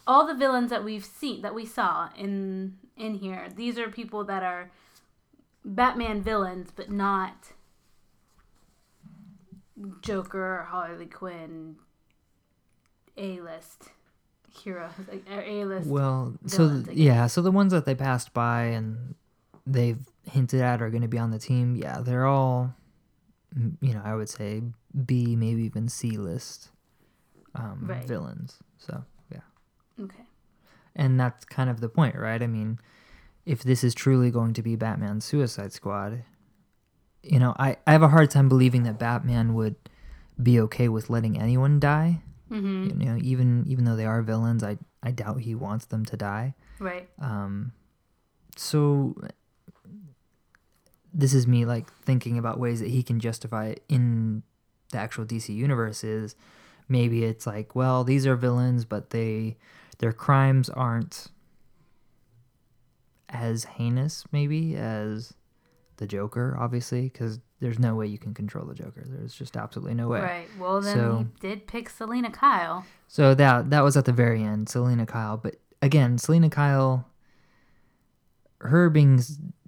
[0.07, 3.49] all the villains that we've seen that we saw in in here?
[3.55, 4.71] These are people that are
[5.65, 7.53] Batman villains, but not
[10.03, 11.77] Joker, Harley Quinn,
[13.17, 13.89] A list
[14.63, 15.89] heroes, like A list.
[15.89, 19.15] Well, so th- yeah, so the ones that they passed by and
[19.67, 19.99] they've
[20.31, 21.77] hinted at are going to be on the team.
[21.77, 22.75] Yeah, they're all,
[23.81, 24.63] you know, I would say
[25.07, 26.71] B, maybe even C list
[27.55, 28.05] um, Right.
[28.07, 28.59] villains.
[28.79, 29.41] So yeah,
[30.01, 30.25] Okay.
[30.97, 32.43] and that's kind of the point, right?
[32.43, 32.79] I mean,
[33.47, 36.25] if this is truly going to be Batman's Suicide Squad,
[37.23, 39.77] you know, I I have a hard time believing that Batman would
[40.43, 42.21] be okay with letting anyone die.
[42.51, 43.01] Mm-hmm.
[43.01, 46.17] You know, even even though they are villains, I I doubt he wants them to
[46.17, 46.55] die.
[46.79, 47.09] Right.
[47.21, 47.73] Um,
[48.57, 49.17] so
[51.15, 54.43] this is me like thinking about ways that he can justify it in
[54.91, 56.05] the actual DC universe.
[56.05, 56.35] Is
[56.89, 59.57] maybe it's like, well, these are villains, but they
[59.99, 61.29] their crimes aren't
[63.29, 65.35] as heinous, maybe as
[66.03, 69.05] the Joker, obviously, because there's no way you can control the Joker.
[69.07, 70.21] There's just absolutely no way.
[70.21, 70.49] Right.
[70.59, 72.85] Well, then So- he did pick Selina Kyle.
[73.07, 75.37] So that that was at the very end, Selina Kyle.
[75.37, 77.07] But again, Selina Kyle,
[78.61, 79.21] her being,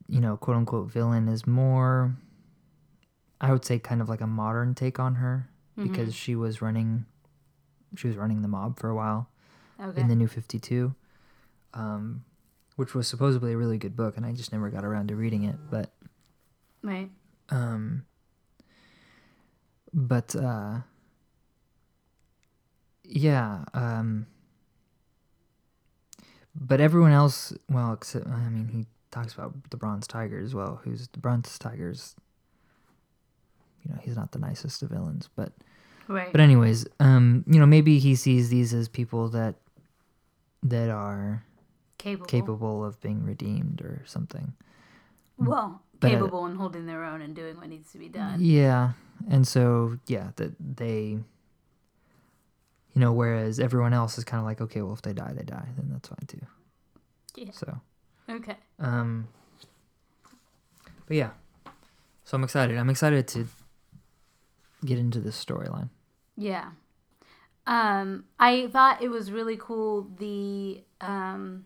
[0.08, 2.16] you know, quote unquote villain is more,
[3.40, 5.88] I would say, kind of like a modern take on her Mm-hmm.
[5.90, 7.04] because she was running,
[7.96, 9.28] she was running the mob for a while
[9.80, 10.00] Okay.
[10.00, 10.94] in the New Fifty Two,
[11.74, 12.24] um,
[12.76, 15.42] which was supposedly a really good book, and I just never got around to reading
[15.44, 15.56] it.
[15.70, 15.92] But
[16.84, 17.10] right.
[17.50, 18.04] um
[19.92, 20.78] but uh
[23.04, 24.26] yeah um
[26.54, 30.80] but everyone else well except i mean he talks about the bronze tiger as well
[30.84, 32.14] who's the bronze tiger's
[33.84, 35.52] you know he's not the nicest of villains but
[36.06, 36.32] Right.
[36.32, 39.54] but anyways um you know maybe he sees these as people that
[40.62, 41.44] that are
[41.98, 42.26] capable.
[42.26, 44.52] capable of being redeemed or something
[45.38, 48.38] Well, But, capable and holding their own and doing what needs to be done.
[48.40, 48.92] Yeah.
[49.30, 51.18] And so, yeah, that they,
[52.94, 55.44] you know, whereas everyone else is kind of like, okay, well, if they die, they
[55.44, 56.40] die, then that's fine too.
[57.36, 57.50] Yeah.
[57.52, 57.80] So,
[58.28, 58.56] Okay.
[58.78, 59.28] um,
[61.06, 61.30] but yeah,
[62.24, 62.76] so I'm excited.
[62.78, 63.46] I'm excited to
[64.84, 65.90] get into this storyline.
[66.36, 66.70] Yeah.
[67.66, 71.64] Um, I thought it was really cool the um,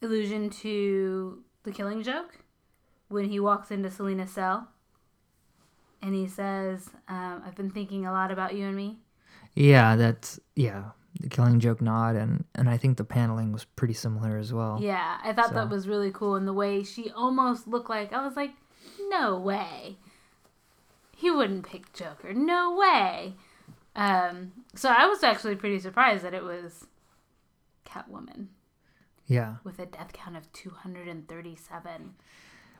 [0.00, 2.38] allusion to the killing joke
[3.12, 4.68] when he walks into Selina's cell
[6.00, 8.98] and he says, um, I've been thinking a lot about you and me.
[9.54, 10.84] Yeah, that's yeah,
[11.20, 14.78] the Killing Joke nod, and and I think the paneling was pretty similar as well.
[14.80, 16.36] Yeah, I thought that was really cool.
[16.36, 18.52] And the way she almost looked like, I was like,
[19.08, 19.98] no way.
[21.16, 22.32] He wouldn't pick Joker.
[22.32, 23.34] No way.
[23.94, 26.86] Um, so I was actually pretty surprised that it was
[27.84, 28.46] Catwoman
[29.26, 29.56] Yeah.
[29.64, 32.14] with a death count of 237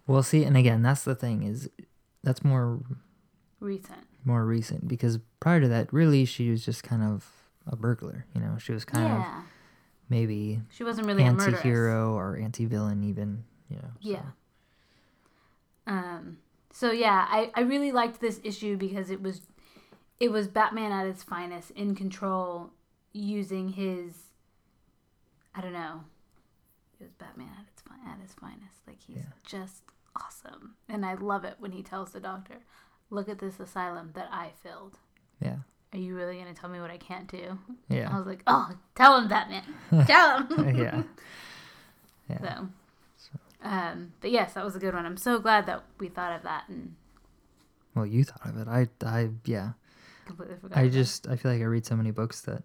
[0.07, 1.69] Well, see, and again, that's the thing is,
[2.23, 2.81] that's more
[3.61, 4.07] recent.
[4.25, 7.31] more recent because prior to that, really, she was just kind of
[7.67, 8.27] a burglar.
[8.35, 9.25] You know, she was kind of
[10.09, 14.09] maybe She wasn't really anti-hero or anti-villain even you know so.
[14.11, 14.23] Yeah.
[15.87, 16.39] Um.
[16.73, 19.43] So yeah, I I really liked this issue because it was,
[20.21, 22.71] it was Batman at his finest, in control,
[23.13, 24.15] using his.
[25.55, 26.05] I don't know.
[26.99, 28.79] It was Batman at its fi- at his finest.
[28.87, 29.23] Like he's Yeah.
[29.45, 29.83] just
[30.17, 32.59] awesome, and I love it when he tells the doctor,
[33.11, 34.99] "Look at this asylum that I filled.
[35.41, 35.57] yeah
[35.93, 38.71] Are you really gonna tell me what I can't do?" yeah I was like, "Oh,
[38.95, 39.65] tell him, that, man.
[40.07, 41.03] Tell him." yeah
[42.31, 42.39] yeah
[43.17, 43.31] So,
[43.63, 45.07] um, but yes, that was a good one.
[45.07, 46.95] I'm so glad that we thought of that and
[47.95, 49.73] well you thought of it i i yeah
[50.25, 50.79] completely forgot.
[50.79, 52.63] i just i feel like i read so many books that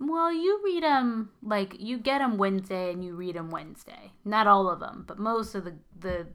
[0.00, 4.12] well, you read them like you get them Wednesday and you read them Wednesday.
[4.24, 6.26] Not all of them, but most of the the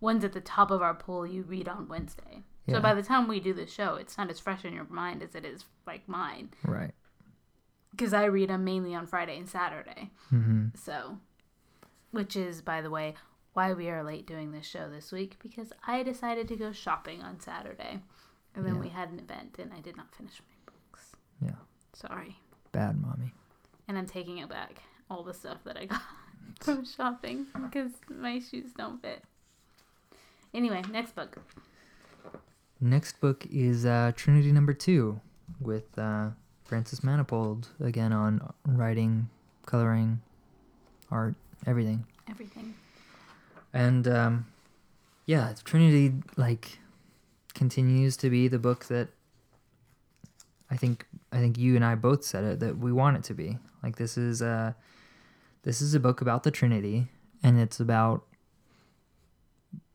[0.00, 2.44] ones at the top of our poll you read on Wednesday.
[2.66, 2.76] Yeah.
[2.76, 5.22] So by the time we do the show, it's not as fresh in your mind
[5.22, 6.92] as it is like mine right
[7.90, 10.10] because I read them mainly on Friday and Saturday.
[10.32, 11.18] mm-hmm So,
[12.10, 13.14] which is, by the way,
[13.54, 17.22] why we are late doing this show this week because I decided to go shopping
[17.22, 18.00] on Saturday.
[18.54, 18.80] And then Yeah.
[18.82, 21.16] we had an event and I did not finish my books.
[21.40, 21.56] yeah
[21.94, 22.38] Sorry.
[22.78, 23.32] Bad mommy
[23.88, 26.00] And I'm taking it back, all the stuff that I got
[26.60, 29.24] from shopping because my shoes don't fit.
[30.54, 31.38] Anyway, next book.
[32.80, 35.20] next book is uh trinity number two
[35.60, 36.28] with uh
[36.64, 39.28] francis manapul again on writing
[39.66, 40.20] coloring
[41.10, 41.34] art
[41.66, 42.74] everything Everything.
[43.72, 44.46] and um
[45.26, 46.78] yeah trinity like
[47.54, 49.08] continues to be the book that
[50.70, 53.34] i think i think you and i both said it that we want it to
[53.34, 54.72] be like this is uh
[55.62, 57.06] this is a book about the trinity
[57.42, 58.24] and it's about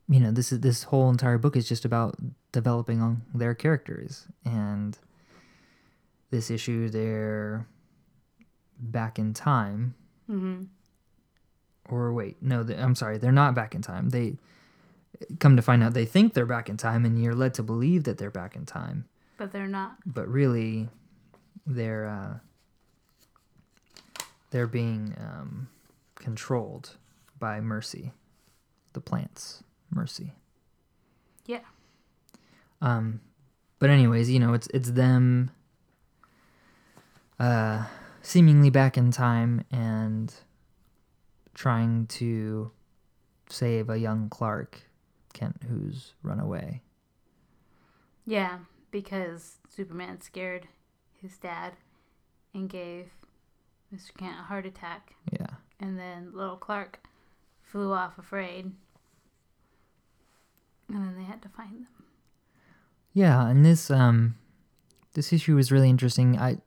[0.09, 2.15] you know this is this whole entire book is just about
[2.51, 4.97] developing on their characters and
[6.31, 7.65] this issue they're
[8.79, 9.95] back in time
[10.29, 10.63] Mm-hmm.
[11.93, 14.09] or wait, no, they, I'm sorry, they're not back in time.
[14.11, 14.37] They
[15.39, 18.05] come to find out they think they're back in time, and you're led to believe
[18.05, 19.05] that they're back in time,
[19.43, 19.97] But they're not.
[20.05, 20.87] but really,
[21.67, 22.37] they're uh,
[24.51, 25.67] they're being um,
[26.15, 26.91] controlled
[27.39, 28.13] by Mercy,
[28.93, 29.61] the plants,
[29.93, 30.31] Mercy.
[31.45, 31.59] Yeah.
[32.81, 33.19] Um,
[33.79, 35.51] but anyways, you know, it's it's them
[37.37, 37.83] uh
[38.21, 40.33] seemingly back in time and
[41.53, 42.71] trying to
[43.49, 44.83] save a young Clark
[45.33, 46.81] Kent who's run away.
[48.25, 48.59] Yeah,
[48.93, 50.67] because Superman scared
[51.19, 51.73] his dad
[52.53, 53.07] and gave
[53.93, 54.15] Mr.
[54.15, 55.15] Kent a heart attack.
[55.33, 55.47] Yeah.
[55.79, 56.99] And then little Clark
[57.63, 58.71] flew off afraid.
[60.87, 61.87] And then they had to find them.
[63.13, 64.35] Yeah, and this um
[65.13, 66.37] this issue was really interesting.
[66.39, 66.57] I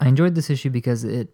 [0.00, 1.32] I enjoyed this issue because it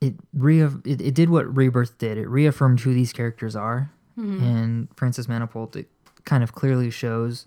[0.00, 2.18] it re it, it did what Rebirth did.
[2.18, 3.92] It reaffirmed who these characters are.
[4.18, 4.42] Mhm.
[4.42, 5.88] And Francis Manapul it
[6.24, 7.46] kind of clearly shows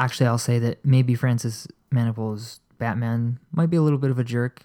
[0.00, 4.24] Actually, I'll say that maybe Francis Manapul's Batman might be a little bit of a
[4.24, 4.62] jerk.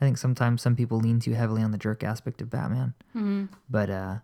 [0.00, 2.92] I think sometimes some people lean too heavily on the jerk aspect of Batman.
[3.14, 3.48] Mhm.
[3.70, 4.18] But uh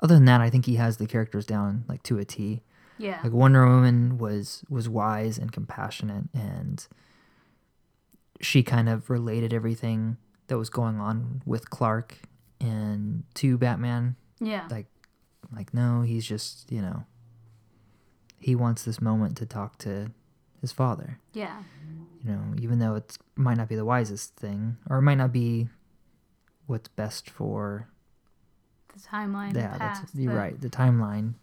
[0.00, 2.62] other than that, I think he has the characters down like to a T.
[2.98, 3.18] Yeah.
[3.24, 6.86] Like Wonder Woman was was wise and compassionate, and
[8.40, 10.16] she kind of related everything
[10.48, 12.16] that was going on with Clark
[12.60, 14.16] and to Batman.
[14.40, 14.66] yeah.
[14.70, 14.86] Like,
[15.54, 17.04] like no, he's just you know.
[18.40, 20.10] He wants this moment to talk to
[20.60, 21.18] his father.
[21.32, 21.62] yeah.
[22.24, 25.32] You know, even though it might not be the wisest thing, or it might not
[25.32, 25.68] be
[26.66, 27.88] what's best for
[28.92, 29.54] The timeline.
[29.54, 30.60] yeah, the that's you're the- right.
[30.60, 31.34] The timeline.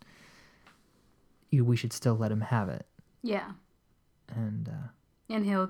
[1.50, 2.86] You, we should still let him have it,
[3.24, 3.52] Yeah.
[4.28, 4.88] and uh,
[5.30, 5.70] And he'll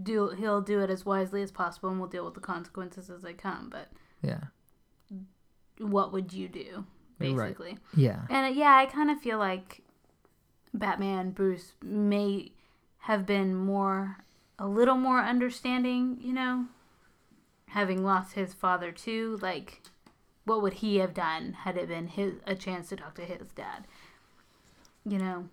[0.00, 3.22] do he'll do it as wisely as possible, and we'll deal with the consequences as
[3.22, 3.68] they come.
[3.68, 3.88] But
[4.22, 4.44] yeah,
[5.78, 6.84] what would you do,
[7.20, 7.48] You're right.
[7.58, 7.78] basically?
[7.96, 9.82] yeah, And uh, yeah, I kind of feel like
[10.78, 12.52] Batman Bruce may
[13.00, 14.18] have been more
[14.58, 16.66] a little more understanding, you know,
[17.68, 19.38] having lost his father too.
[19.42, 19.82] Like,
[20.44, 23.48] what would he have done had it been his a chance to talk to his
[23.54, 23.86] dad?
[25.04, 25.48] You know.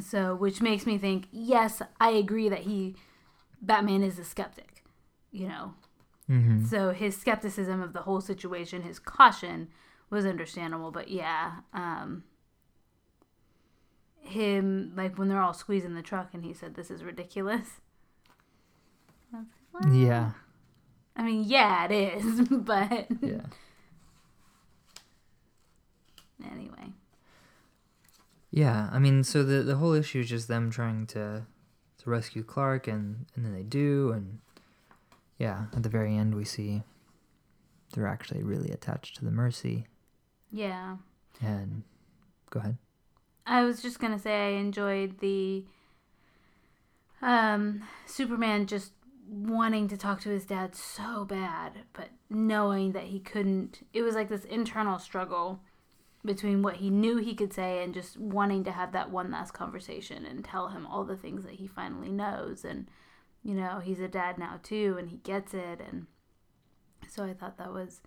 [0.00, 2.96] So, which makes me think, yes, I agree that he,
[3.62, 4.82] Batman is a skeptic,
[5.30, 5.74] you know,
[6.26, 9.68] hmm so his skepticism of the whole situation, his caution
[10.10, 12.24] was understandable, but yeah, um
[14.26, 17.80] him like when they're all squeezing the truck and he said this is ridiculous.
[19.32, 20.30] I like, "Well, yeah,
[21.16, 21.92] I mean, yeah, it
[22.24, 23.40] is, but yeah,
[26.52, 26.92] anyway.
[28.50, 28.88] yeah.
[28.92, 31.46] I mean, so the the whole issue is just them trying to
[31.98, 34.38] to rescue Clark, and and then they do, and
[35.38, 36.82] yeah, at the very end we see
[37.94, 39.86] they're actually really attached to the Mercy,
[40.50, 40.96] Yeah.
[41.40, 41.82] and
[42.50, 42.76] go ahead.
[43.46, 45.64] I was just gonna say I enjoyed the
[47.22, 48.92] um, Superman just
[49.28, 53.86] wanting to talk to his dad so bad, but knowing that he couldn't.
[53.92, 55.60] It was like this internal struggle
[56.24, 59.52] between what he knew he could say and just wanting to have that one last
[59.52, 62.64] conversation and tell him all the things that he finally knows.
[62.64, 62.88] And
[63.44, 65.80] you know, he's a dad now too, and he gets it.
[65.80, 66.06] And
[67.08, 68.00] so I thought that was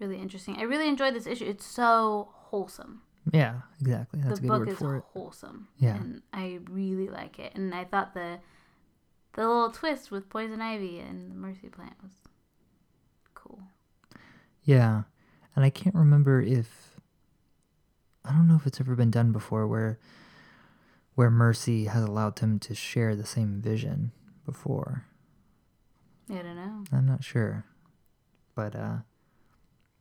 [0.00, 0.56] really interesting.
[0.58, 1.44] I really enjoyed this issue.
[1.46, 4.20] It's so wholesome Yeah, exactly.
[4.22, 5.04] That's a the good book word is for it.
[5.12, 5.68] wholesome.
[5.78, 5.96] Yeah.
[5.96, 7.54] And I really like it.
[7.54, 8.38] And I thought the
[9.32, 12.12] the little twist with poison ivy and the mercy plant was
[13.34, 13.60] cool.
[14.64, 15.02] Yeah.
[15.56, 16.96] And I can't remember if
[18.24, 19.98] I don't know if it's ever been done before where
[21.14, 24.12] where Mercy has allowed them to share the same vision
[24.44, 25.04] before.
[26.30, 26.84] I don't know.
[26.92, 27.64] I'm not sure.
[28.54, 28.96] But uh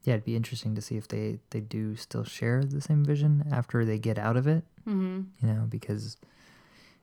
[0.04, 3.46] yeah, it'd be interesting to see if they they do still share the same vision
[3.52, 6.18] after they get out of it, hmm you know, because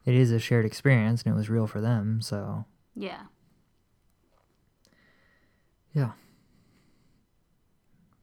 [0.07, 3.23] it is a shared experience and it was real for them, so Yeah.
[5.93, 6.13] yeah.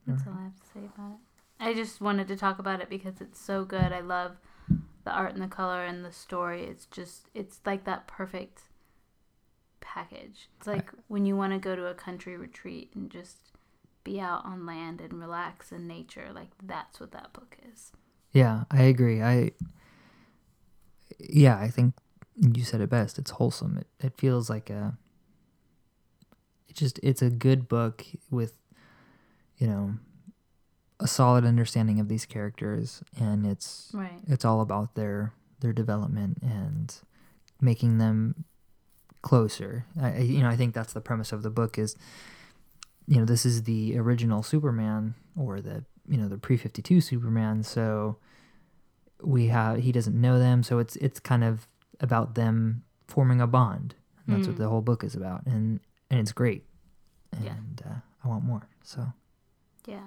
[0.05, 1.17] That's all I have to say about it.
[1.59, 3.91] I just wanted to talk about it because it's so good.
[3.91, 4.37] I love
[5.03, 6.63] the art and the color and the story.
[6.65, 8.63] It's just it's like that perfect
[9.81, 10.49] package.
[10.57, 13.37] It's like when you want to go to a country retreat and just
[14.07, 16.29] be out on land and relax in nature.
[16.33, 17.91] Like that's what that book is.
[18.31, 19.21] Yeah, I agree.
[19.21, 19.51] I
[21.19, 21.95] yeah, I think
[22.35, 23.17] you said it best.
[23.19, 23.77] It's wholesome.
[23.77, 24.97] It it feels like a
[26.69, 28.53] it just it's a good book with
[29.57, 29.95] you know
[30.99, 34.19] a solid understanding of these characters and it's Right.
[34.27, 36.95] it's all about their their development and
[37.61, 38.45] making them
[39.21, 39.85] closer.
[39.99, 41.95] I, you know, I think that's the premise of the book is
[43.07, 48.17] you know, this is the original Superman or the you know, the pre-52 Superman, so
[49.21, 51.67] we have he doesn't know them, so it's it's kind of
[51.99, 53.95] about them forming a bond.
[54.25, 54.59] And that's what Mm.
[54.59, 55.79] the whole book is about and
[56.09, 56.65] and it's great.
[57.31, 57.91] And Yeah.
[57.91, 58.67] uh, I want more.
[58.83, 59.11] So
[59.85, 60.03] Yeah.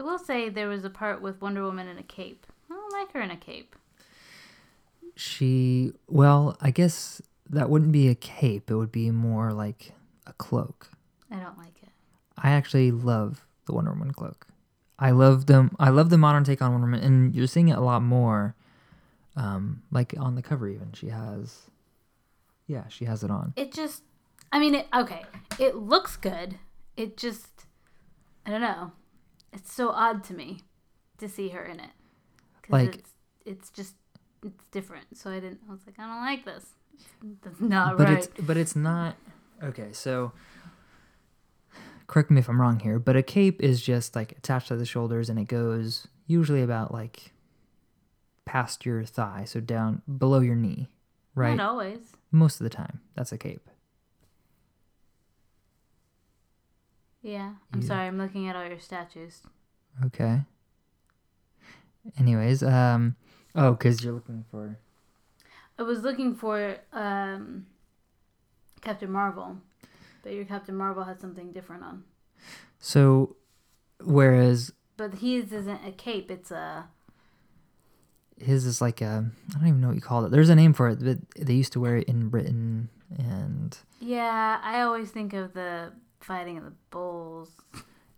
[0.00, 2.46] I will say there was a part with Wonder Woman in a cape.
[2.70, 3.76] I don't like her in a cape.
[5.14, 8.70] She, well, I guess that wouldn't be a cape.
[8.70, 9.92] It would be more like
[10.26, 10.88] a cloak.
[11.30, 11.81] I don't like it.
[12.38, 14.46] I actually love the Wonder Woman cloak.
[14.98, 15.74] I love them.
[15.78, 18.54] I love the modern take on Wonder Woman, and you're seeing it a lot more.
[19.34, 21.62] Um, like on the cover, even she has.
[22.66, 23.54] Yeah, she has it on.
[23.56, 24.02] It just,
[24.52, 25.22] I mean, it, okay,
[25.58, 26.58] it looks good.
[26.96, 27.66] It just,
[28.46, 28.92] I don't know.
[29.52, 30.60] It's so odd to me
[31.18, 31.90] to see her in it.
[32.68, 33.10] Like- it's,
[33.44, 33.94] it's just
[34.44, 35.16] it's different.
[35.16, 35.60] So I didn't.
[35.68, 36.66] I was like, I don't like this.
[37.42, 38.18] That's not but right.
[38.18, 39.16] it's but it's not
[39.62, 40.32] okay so
[42.12, 44.84] correct me if i'm wrong here but a cape is just like attached to the
[44.84, 47.32] shoulders and it goes usually about like
[48.44, 50.88] past your thigh so down below your knee
[51.34, 51.98] right Not always.
[52.30, 53.68] most of the time that's a cape
[57.24, 57.52] Yeah.
[57.72, 57.86] I'm Yeah.
[57.86, 58.06] sorry.
[58.08, 59.42] I'm looking at all your statues.
[60.06, 60.40] okay
[62.18, 63.14] anyways um
[63.54, 64.76] oh because you're looking for
[65.78, 67.66] I was looking for um,
[68.82, 69.56] Captain Marvel,
[70.22, 72.04] but your Captain Marvel has something different on.
[72.78, 73.36] so
[74.04, 76.30] whereas But his isn't a cape.
[76.30, 76.88] It's a
[78.38, 80.72] his is like a i don't even know what you call it there's a name
[80.72, 84.58] for it but they used to wear it in britain and yeah.
[84.64, 87.50] I always think of the fighting of the bulls.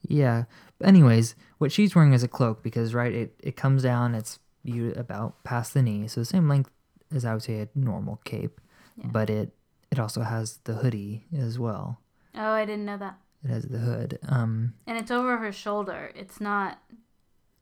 [0.07, 0.44] Yeah.
[0.78, 4.38] But anyways, what she's wearing is a cloak because right, it, it comes down, it's
[4.62, 6.70] you about past the knee, so the same length
[7.12, 8.61] as I would say a normal cape,
[8.96, 9.09] Yeah.
[9.09, 9.52] but it
[9.95, 12.01] it also has the hoodie as well.
[12.34, 13.16] Oh, I didn't know that.
[13.45, 14.18] It has the hood.
[14.28, 16.11] Um And it's over her shoulder.
[16.16, 16.78] It's not.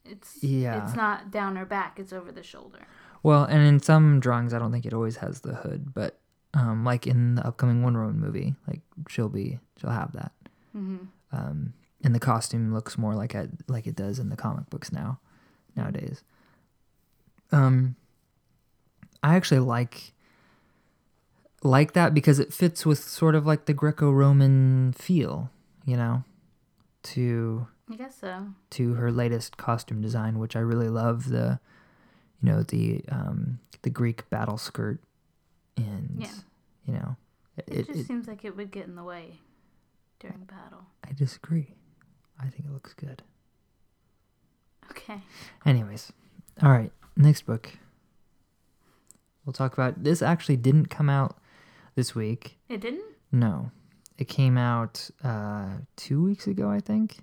[0.05, 0.83] It's Yeah.
[0.85, 1.99] It's not down her back.
[1.99, 2.81] It's over the shoulder.
[3.23, 6.19] well, and in some drawings I don't think it always has the hood, but
[6.55, 10.33] um like in the upcoming Wonder Woman movie, like she'll be she'll have that.
[10.73, 10.97] hmm
[11.33, 11.75] Um
[12.05, 15.19] and the costume looks more like it like it does in the comic books now
[15.77, 16.23] nowadays.
[17.53, 17.97] Um
[19.23, 20.13] I actually like
[21.63, 25.51] like that because it fits with sort of like the Greco-Roman feel,
[25.85, 26.25] you know,
[27.05, 28.49] to I guess so.
[28.71, 31.61] to her latest costume design, which I really love the
[32.43, 35.01] you know, the um the Greek battle skirt
[35.77, 36.29] and Yeah.
[36.87, 37.17] you know,
[37.57, 39.39] It, it, just it, seems like it would get in the way
[40.21, 40.87] during battle.
[41.09, 41.75] I disagree.
[42.39, 43.23] I think it looks good.
[44.91, 45.23] Okay.
[45.65, 46.13] Anyways,
[46.63, 47.71] all right, next book.
[49.45, 50.23] We'll talk about this.
[50.23, 51.37] Actually, didn't come out
[51.95, 52.59] this week.
[52.69, 53.05] It didn't.
[53.31, 53.71] No,
[54.19, 57.19] it came out uh, two weeks ago, I think.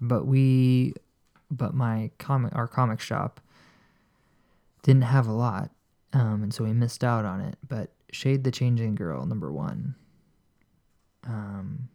[0.00, 0.94] But we,
[1.50, 3.40] but my comic, our comic shop,
[4.82, 5.70] didn't have a lot,
[6.12, 7.56] um, and so we missed out on it.
[7.66, 9.94] But Shade the Changing Girl, number one.
[11.26, 11.88] Um,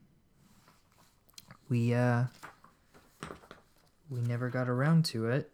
[1.67, 2.25] we uh,
[4.09, 5.51] we never got around to it.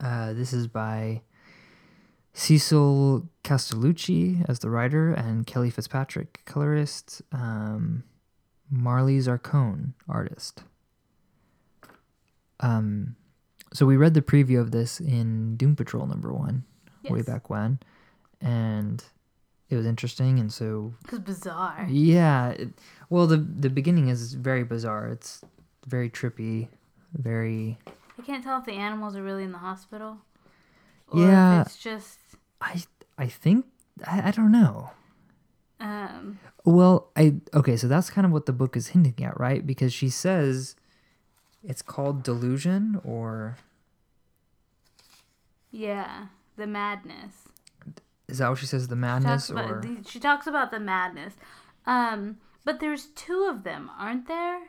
[0.00, 1.22] Uh, this is by
[2.38, 8.04] Cecil Castellucci as the writer and Kelly Fitzpatrick colorist, um,
[8.70, 10.62] Marley Zarcone artist.
[12.60, 13.16] Um,
[13.72, 16.64] so we read the preview of this in Doom Patrol number one
[17.08, 17.78] way back when,
[18.42, 19.02] and
[19.70, 20.38] it was interesting.
[20.38, 21.86] And so It was bizarre.
[21.88, 22.68] yeah, it,
[23.08, 25.08] well the the beginning is very bizarre.
[25.08, 25.40] It's
[25.86, 26.68] very trippy,
[27.14, 27.78] very
[28.18, 30.18] I can't tell if the animals are really in the hospital.
[31.08, 31.62] Or Yeah.
[31.62, 32.18] It's just.
[32.60, 32.82] I
[33.18, 33.66] I think
[34.06, 34.90] I, I don't know.
[35.78, 39.66] Um, Well, I okay, so that's kind of what the book is hinting at, right?
[39.66, 40.74] Because she says
[41.62, 43.56] it's called delusion or
[45.70, 46.26] yeah,
[46.56, 47.48] the madness.
[48.28, 50.70] is that what she says the She madness talks about or the, she talks about
[50.70, 51.34] the madness.
[51.84, 54.60] Um, but there's two of them, aren't there?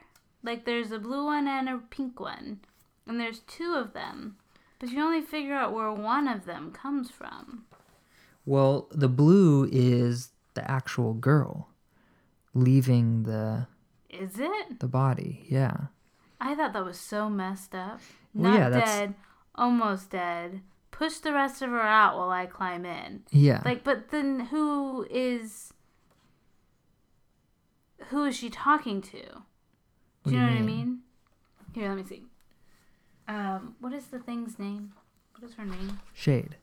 [0.43, 2.59] Like there's a blue one and a pink one,
[3.07, 4.37] and there's two of them.
[4.79, 7.65] But you only figure out where one of them comes from.
[8.45, 11.69] Well, the blue is the actual girl
[12.53, 13.67] leaving the
[14.09, 14.79] Is it?
[14.79, 15.45] the body.
[15.49, 15.77] Yeah.
[16.39, 17.99] I thought that was so messed up.
[18.33, 19.15] Well, Not yeah, that's- dead,
[19.55, 20.61] almost dead.
[20.91, 23.23] Push the rest of her out while I climb in.
[23.31, 23.61] Yeah.
[23.65, 25.73] Like, but then who is
[28.09, 29.21] who is she talking to?
[30.23, 30.99] Do you know what I mean?
[31.73, 32.23] Here, let me see.
[33.27, 34.93] Um, what is the thing's name?
[35.37, 35.99] What is her name?
[36.13, 36.55] Shade.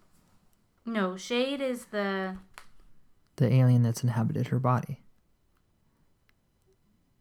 [0.86, 2.36] No, Shade is the
[3.36, 5.00] The alien that's inhabited her body.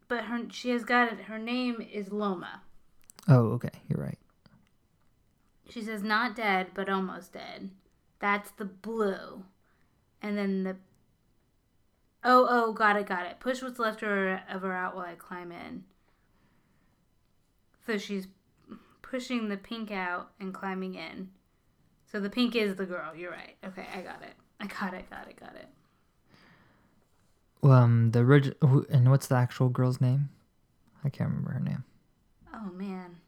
[0.08, 1.20] but her she has got it.
[1.22, 2.62] Her name is Loma.
[3.28, 3.70] Oh, okay.
[3.88, 4.18] You're right.
[5.68, 7.70] She says not dead, but almost dead.
[8.20, 9.44] That's the blue.
[10.22, 10.76] And then the
[12.26, 13.38] Oh, oh, got it, got it.
[13.38, 15.84] Push what's left of her, of her out while I climb in.
[17.86, 18.28] So she's
[19.14, 21.28] pushing the pink out and climbing in.
[22.10, 23.14] So the pink is the girl.
[23.14, 23.54] You're right.
[23.64, 24.32] Okay, I got it.
[24.58, 25.68] I got it, got it, got it.
[27.62, 30.30] Um, the original and what's the actual girl's name?
[31.04, 31.84] I can't remember her name.
[32.52, 33.18] Oh, man.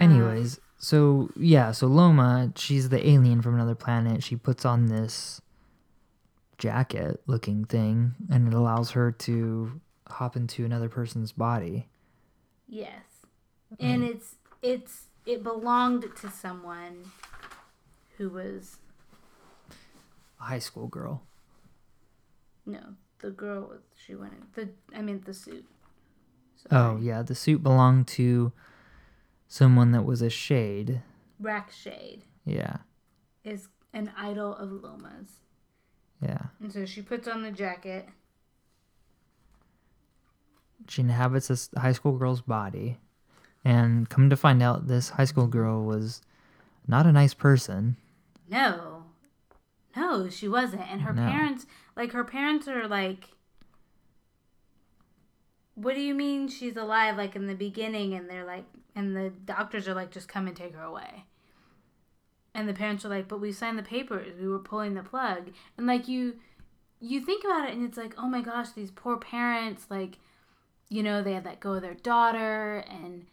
[0.00, 4.24] Anyways, so yeah, so Loma, she's the alien from another planet.
[4.24, 5.40] She puts on this
[6.58, 11.86] jacket looking thing and it allows her to hop into another person's body.
[12.66, 13.13] Yes.
[13.80, 14.12] And mm-hmm.
[14.12, 17.10] it's it's it belonged to someone
[18.16, 18.76] who was
[20.40, 21.22] A high school girl.
[22.66, 25.64] no the girl was she went in the I mean the suit.
[26.70, 28.52] Oh yeah, the suit belonged to
[29.48, 31.02] someone that was a shade.
[31.40, 32.78] Rac Shade Yeah,
[33.42, 35.40] is an idol of Loma's,
[36.22, 36.46] yeah.
[36.60, 38.08] and so she puts on the jacket.
[40.88, 42.98] She inhabits a high school girl's body,
[43.64, 46.20] and come to find out, this high school girl was
[46.86, 47.96] not a nice person.
[48.48, 49.04] No,
[49.96, 51.26] no, she wasn't, and her No.
[51.26, 53.30] parents like her parents are like.
[55.76, 57.16] What do you mean she's alive?
[57.16, 60.56] Like in the beginning, and they're like, and the doctors are like, just come and
[60.56, 61.24] take her away.
[62.54, 64.34] And the parents are like, but we signed the papers.
[64.40, 65.50] We were pulling the plug.
[65.76, 66.36] And like you,
[67.00, 69.86] you think about it, and it's like, oh my gosh, these poor parents.
[69.90, 70.18] Like,
[70.88, 73.26] you know, they had let go of their daughter, and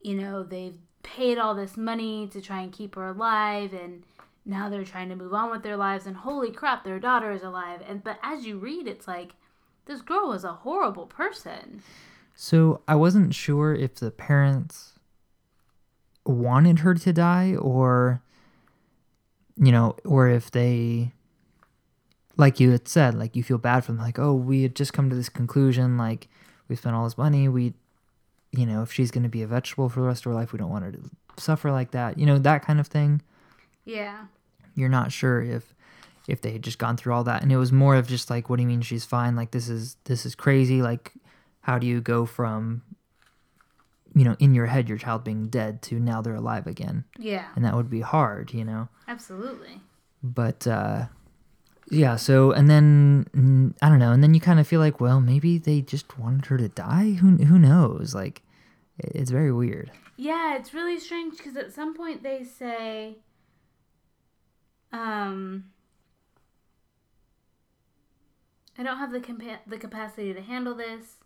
[0.00, 4.02] you know they've paid all this money to try and keep her alive, and
[4.44, 6.06] now they're trying to move on with their lives.
[6.06, 7.82] And holy crap, their daughter is alive.
[7.86, 9.32] And but as you read, it's like
[9.86, 11.82] this girl was a horrible person.
[12.34, 14.94] So I wasn't sure if the parents
[16.24, 18.22] wanted her to die or
[19.56, 21.12] you know, or if they
[22.36, 24.94] like you had said, like you feel bad for them, like, oh, we had just
[24.94, 26.28] come to this conclusion, like
[26.68, 27.74] we spent all this money, we
[28.52, 30.58] you know, if she's gonna be a vegetable for the rest of her life, we
[30.58, 32.18] don't want her to suffer like that.
[32.18, 33.22] You know, that kind of thing.
[33.84, 34.26] Yeah.
[34.74, 35.74] You're not sure if
[36.28, 38.48] if they had just gone through all that and it was more of just like
[38.48, 41.12] what do you mean she's fine like this is this is crazy like
[41.62, 42.82] how do you go from
[44.14, 47.46] you know in your head your child being dead to now they're alive again Yeah.
[47.56, 49.80] and that would be hard you know Absolutely.
[50.22, 51.06] but uh
[51.90, 55.00] yeah so and then mm, i don't know and then you kind of feel like
[55.00, 58.42] well maybe they just wanted her to die who who knows like
[58.98, 63.16] it's very weird Yeah, it's really strange because at some point they say,
[64.92, 65.64] um,
[68.78, 71.16] I don't have the compa- the capacity to handle this.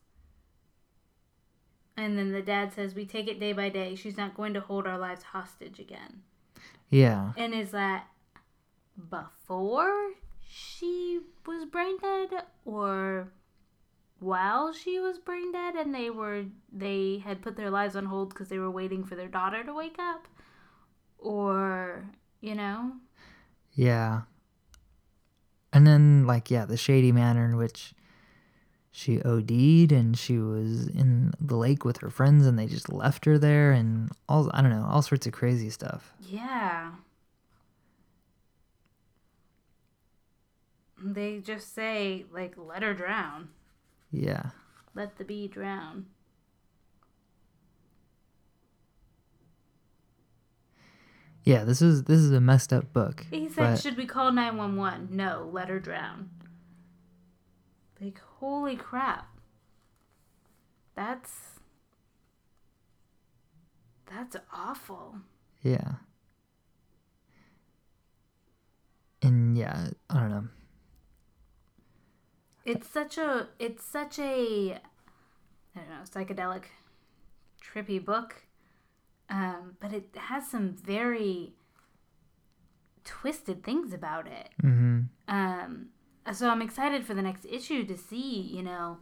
[1.96, 3.96] And then the dad says, "We take it day by day.
[3.96, 6.22] She's not going to hold our lives hostage again."
[6.90, 8.06] yeah And is that
[9.10, 10.12] before
[10.56, 13.32] she was brain dead or
[14.20, 18.28] while she was brain dead and they were they had put their lives on hold
[18.28, 20.28] because they were waiting for their daughter to wake up
[21.18, 22.04] or
[22.40, 22.92] you know
[23.74, 24.22] Yeah.
[25.72, 27.94] And then, like, yeah, the shady manner in which
[28.92, 33.24] she OD'd and she was in the lake with her friends and they just left
[33.24, 36.14] her there and all, I don't know, all sorts of crazy stuff.
[36.20, 36.92] yeah
[41.12, 43.48] they just say like let her drown
[44.10, 44.50] Yeah.
[44.94, 46.06] let the bee drown
[51.44, 53.26] Yeah, this is this is a messed up book.
[53.30, 55.08] He said, but- "Should we call nine one one?
[55.10, 56.30] No, let her drown."
[58.00, 59.28] Like, holy crap!
[60.94, 61.60] That's
[64.06, 65.16] that's awful.
[65.62, 65.96] yeah.
[69.22, 70.48] And yeah, I don't know.
[72.64, 74.80] It's such a it's such a
[75.76, 76.64] I don't know psychedelic,
[77.62, 78.42] trippy book,
[79.28, 81.54] um, but it has some very
[83.04, 84.50] twisted things about it.
[84.62, 85.00] Mm-hmm.
[85.28, 85.86] Um,
[86.32, 88.98] so I'm excited for the next issue to see, you know,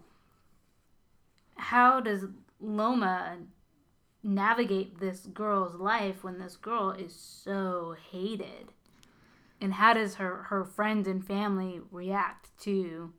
[1.56, 2.24] how does
[2.60, 3.38] Loma
[4.22, 8.72] navigate this girl's life when this girl is so hated?
[9.60, 13.12] And how does her, her friends and family react to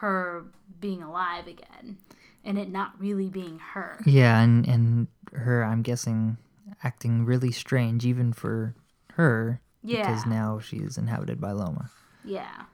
[0.00, 0.46] her
[0.80, 1.98] being alive again
[2.44, 4.00] and it not really being her?
[4.04, 6.36] Yeah, and and her, I'm guessing,
[6.82, 8.74] acting really strange even for
[9.12, 10.06] her Yeah.
[10.08, 11.90] because now she's inhabited by Loma.
[12.24, 12.64] Yeah.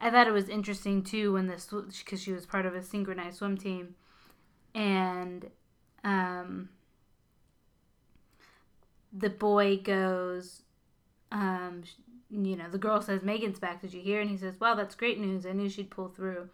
[0.00, 1.66] I thought it was interesting too when this
[1.98, 3.94] because she was part of a synchronized swim team,
[4.74, 5.50] and
[6.04, 6.68] um,
[9.12, 10.62] the boy goes,
[11.32, 11.82] um,
[12.30, 13.80] you know, the girl says, "Megan's back.
[13.80, 15.46] Did you hear?" And he says, "Wow, that's great news.
[15.46, 16.48] I knew she'd pull through."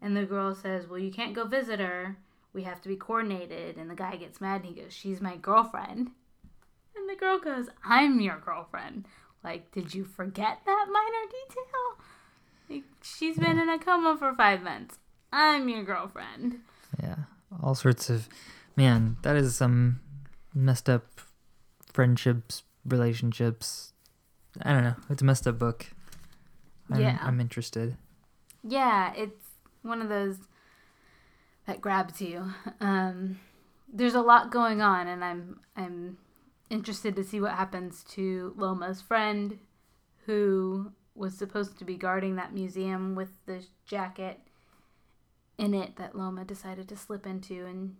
[0.00, 2.16] And the girl says, "Well, you can't go visit her.
[2.52, 5.36] We have to be coordinated." And the guy gets mad and he goes, "She's my
[5.36, 6.10] girlfriend."
[6.96, 9.06] And the girl goes, "I'm your girlfriend."
[9.42, 12.04] Like, did you forget that minor detail?
[12.70, 14.98] Like, she's been in a coma for five months.
[15.30, 16.60] I'm your girlfriend.
[17.02, 17.16] Yeah,
[17.62, 18.28] all sorts of
[18.76, 19.16] man.
[19.22, 20.00] That is some
[20.54, 21.20] messed up
[21.92, 23.93] friendships, relationships.
[24.62, 24.96] I don't know.
[25.10, 25.86] It's a messed up book.
[26.90, 27.18] I'm, Yeah.
[27.20, 27.96] I'm interested.
[28.62, 29.46] Yeah, it's
[29.82, 30.38] one of those
[31.66, 32.52] that grabs you.
[32.80, 33.40] Um,
[33.92, 36.18] there's a lot going on, and I'm I'm
[36.70, 39.58] interested to see what happens to Loma's friend,
[40.26, 44.40] who was supposed to be guarding that museum with the jacket
[45.56, 47.96] in it that Loma decided to slip into, and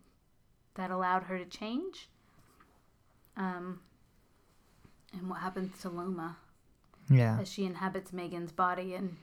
[0.74, 2.08] that allowed her to change.
[3.36, 3.80] Um,
[5.12, 6.36] and what happens to Loma
[7.10, 7.38] Yeah.
[7.40, 9.16] as she inhabits Megan's body, and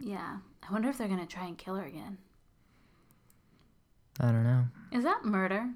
[0.00, 0.38] yeah,
[0.68, 2.18] I wonder if they're gonna try and kill her again.
[4.20, 4.64] I don't know.
[4.92, 5.68] Is that murder?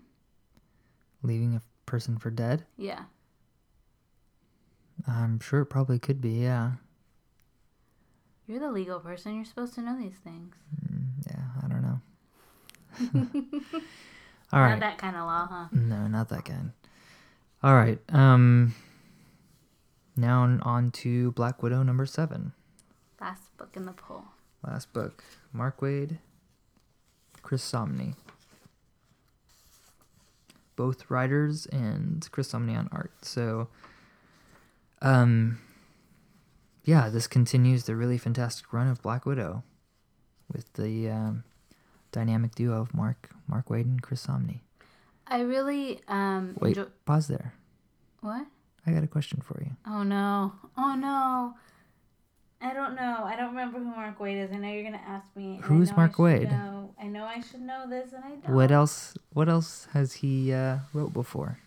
[1.22, 2.64] Leaving a person for dead?
[2.76, 3.02] Yeah.
[5.06, 6.72] I'm sure it probably could be, yeah.
[8.46, 9.34] You're the legal person.
[9.36, 10.54] You're supposed to know these things.
[10.90, 12.00] Mm, yeah, I don't know.
[14.52, 14.80] All Not right.
[14.80, 15.68] that kind of law, huh?
[15.72, 16.72] No, not that kind.
[17.62, 17.98] All right.
[18.08, 18.74] Um
[20.20, 22.52] now on- to Black Widow number 7.
[23.20, 24.24] Last book in the poll.
[24.66, 25.24] Last book.
[25.52, 26.18] Mark Waid,
[27.42, 28.14] Chris Samnee.
[30.76, 33.12] Both writers and Chris Samnee on art.
[33.22, 33.68] So
[35.02, 35.58] um
[36.84, 39.62] yeah, this continues the really fantastic run of Black Widow
[40.52, 41.44] with the um,
[42.10, 44.60] dynamic duo of Mark Mark Waid and Chris Samnee.
[45.26, 47.52] I really um Wait, enjoy- pause there.
[48.20, 48.46] what?
[48.86, 49.70] I got a question for you.
[49.86, 50.52] Oh no!
[50.76, 51.54] Oh no!
[52.62, 53.22] I don't know.
[53.24, 54.50] I don't remember who Mark Waid is.
[54.52, 55.60] I know you're gonna ask me.
[55.62, 56.50] Who's I Mark should Wade?
[56.50, 58.50] know- I know I should know this, and I don't.
[58.54, 59.14] What else?
[59.32, 61.58] What else has he uh, wrote before?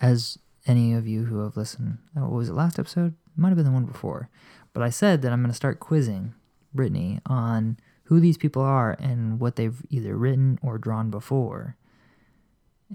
[0.00, 3.14] As any of you who have listened, oh, what was it last episode?
[3.36, 4.28] Might have been the one before,
[4.72, 6.34] but I said that I'm going to start quizzing
[6.74, 11.76] Brittany on who these people are and what they've either written or drawn before.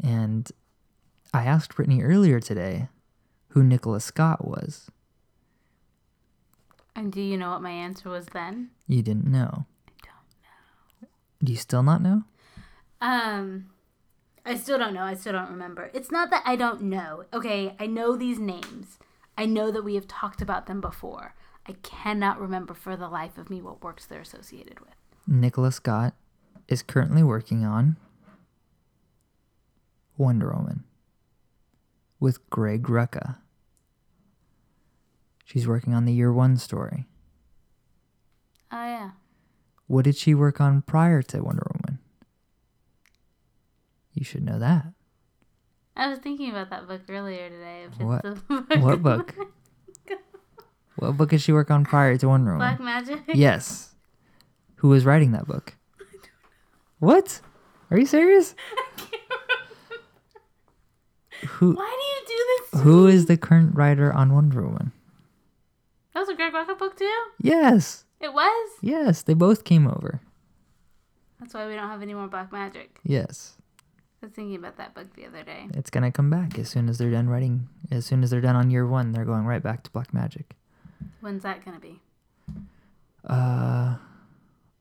[0.04, 0.52] And
[1.34, 2.90] I asked Brittany earlier today
[3.50, 4.90] who Nicola Scott was.
[6.96, 8.72] And do you know what my answer was then?
[8.88, 9.66] You didn't know.
[9.88, 11.08] I don't know.
[11.44, 12.24] Do you still not know?
[13.00, 13.68] Um,
[14.46, 15.04] I still don't know.
[15.04, 15.90] I still don't remember.
[15.94, 17.24] It's not that I don't know.
[17.34, 19.00] Okay, I know these names.
[19.38, 21.34] I know that we have talked about them before.
[21.66, 24.96] I cannot remember for the life of me what works they're associated with.
[25.26, 26.14] Nicola Scott
[26.68, 27.96] is currently working on
[30.18, 30.84] Wonder Woman
[32.22, 33.36] with Greg Rucka.
[35.44, 37.08] She's working on the year one story.
[38.72, 39.10] Oh yeah.
[39.88, 42.00] What did she work on prior to Wonder Woman?
[44.14, 44.86] You should know that.
[45.98, 47.88] I was thinking about that book earlier today.
[47.98, 49.36] What- book what book?
[50.96, 52.78] What book did she work on prior to Wonder Woman?
[52.78, 53.24] Black Magick.
[53.34, 53.96] Yes.
[54.76, 55.76] Who was writing that book?
[57.00, 57.42] What?
[57.90, 58.56] Are you serious?
[61.48, 62.11] Who Why do you do this?
[62.11, 62.11] To
[62.78, 64.92] who is the current writer on Wonder Woman?
[66.14, 67.22] That was a Greg Rucka book too.
[67.42, 68.06] Yes.
[68.20, 68.72] It was.
[68.82, 70.22] Yes, they both came over.
[71.40, 72.90] That's why we don't have any more Black Magick.
[73.04, 73.56] Yes.
[74.22, 75.68] I was thinking about that book the other day.
[75.74, 77.68] It's going to come back as soon as they're done writing.
[77.90, 80.46] As soon as they're done on year 1, they're going right back to Black Magick.
[81.22, 82.00] When's that gonna be?
[83.28, 83.96] Uh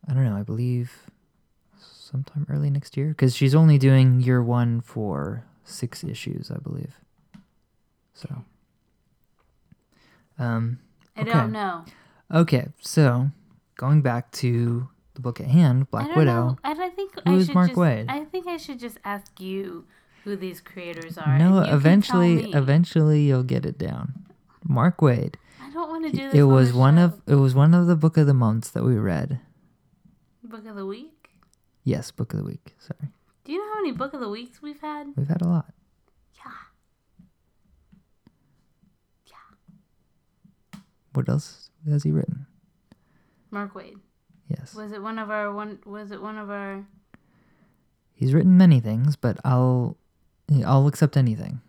[0.08, 1.06] I don't know, I believe
[1.78, 6.98] sometime early next year cuz she's only doing year 1 for 6 issues, I believe.
[8.20, 8.44] So
[10.38, 10.78] um
[11.16, 11.84] I don't know.
[12.32, 13.30] Okay, so
[13.76, 16.32] going back to the book at hand, I Black don't Widow.
[16.48, 16.58] Know.
[16.64, 18.06] I don't think I Who's Mark just, Waid?
[18.08, 19.86] I think I should just ask you
[20.24, 21.38] who these creators are.
[21.38, 24.26] No, and you can eventually, eventually you'll get it down.
[24.64, 25.34] Mark Waid.
[25.62, 26.34] I don't want to do this.
[26.34, 27.04] It on was one show.
[27.04, 29.40] of it was one of the book of the months that we read.
[30.44, 31.30] book of the week.
[31.84, 32.74] Yes, book of the week.
[32.78, 33.08] Sorry,
[33.44, 35.08] Do you know how many book of the weeks we've had?
[35.16, 35.72] we've had a lot.
[36.36, 36.52] Yeah.
[41.12, 42.46] What else has he written?
[43.50, 43.98] Mark Waid.
[44.48, 45.78] Yes, Was it one of our one?
[45.84, 46.84] Was it one of our?
[48.14, 49.96] he's written many things, but I'll
[50.64, 51.60] I'll accept anything.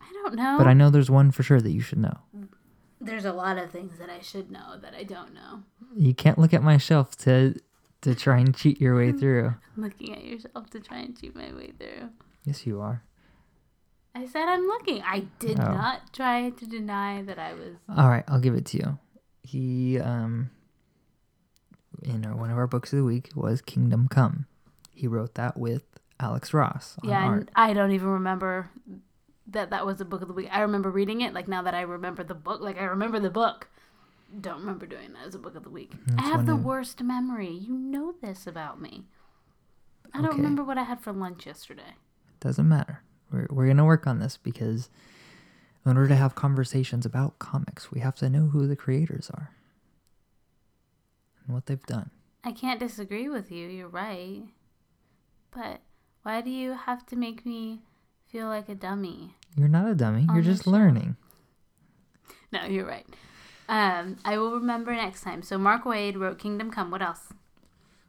[0.00, 0.56] I don't know.
[0.58, 2.18] But I know there's one for sure that you should know.
[3.00, 5.62] There's a lot of things that I should know that I don't know.
[5.94, 7.54] You can't look at my shelf to
[8.02, 9.54] to try and cheat your way through.
[9.76, 12.10] Looking at yourself to try and cheat my way through.
[12.44, 13.02] Yes, you are.
[14.16, 15.02] I said I'm looking.
[15.02, 15.74] I did Oh.
[15.74, 17.76] not try to deny that I was.
[17.94, 18.98] All right, I'll give it to you.
[19.42, 20.50] He, um,
[22.02, 24.46] you know, one of our books of the week was Kingdom Come.
[24.92, 25.84] He wrote that with
[26.18, 28.70] Alex Ross on Yeah, I don't even remember
[29.48, 30.48] that that was a book of the week.
[30.50, 31.34] I remember reading it.
[31.34, 33.68] Like now that I remember the book, like I remember the book.
[34.40, 35.92] Don't remember doing that as a book of the week.
[36.18, 37.50] I have the of- worst memory.
[37.52, 39.04] You know this about me.
[40.12, 40.38] I don't Okay.
[40.38, 41.94] remember what I had for lunch yesterday.
[42.40, 43.02] Doesn't matter.
[43.30, 44.88] We're, we're going to work on this because
[45.84, 49.50] in order to have conversations about comics, we have to know who the creators are
[51.44, 52.10] and what they've done.
[52.44, 53.68] I can't disagree with you.
[53.68, 54.42] You're right.
[55.54, 55.80] But
[56.22, 57.82] why do you have to make me
[58.26, 59.34] feel like a dummy?
[59.56, 60.26] You're not a dummy.
[60.32, 60.70] You're just show.
[60.70, 61.16] learning.
[62.52, 63.06] No, you're right.
[63.68, 65.42] Um, I will remember next time.
[65.42, 66.90] So Mark Waid wrote Kingdom Come.
[66.90, 67.32] What else?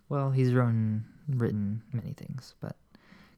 [0.10, 2.76] Well, he's written written many things, but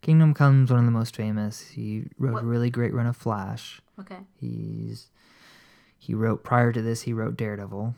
[0.02, 1.62] Kingdom Come's one of the most famous.
[1.70, 3.82] He wrote What- a really great run of Flash.
[4.00, 4.20] Okay.
[4.36, 5.10] He's
[5.98, 7.02] he wrote prior to this.
[7.02, 7.94] He wrote Daredevil.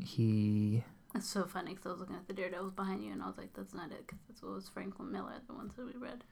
[0.00, 3.26] He That's so funny because I was looking at the Daredevils behind you and I
[3.26, 5.92] was like, that's not it because that's what was Franklin Miller, the ones that we
[6.00, 6.24] read.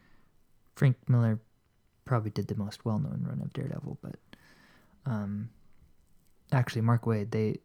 [0.77, 1.41] Frank Miller
[2.05, 4.17] probably did the most well known run of Daredevil, but
[5.05, 5.51] um,
[6.53, 7.59] actually Mark Waid they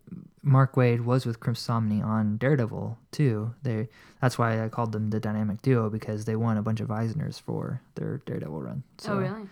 [0.44, 3.54] Mark Waid was with Chris Samnee on Daredevil too.
[3.64, 3.90] They
[4.22, 7.40] that's why I called them the dynamic duo because they won a bunch of Eisners
[7.42, 8.84] for their Daredevil run.
[8.98, 9.50] So, oh, really?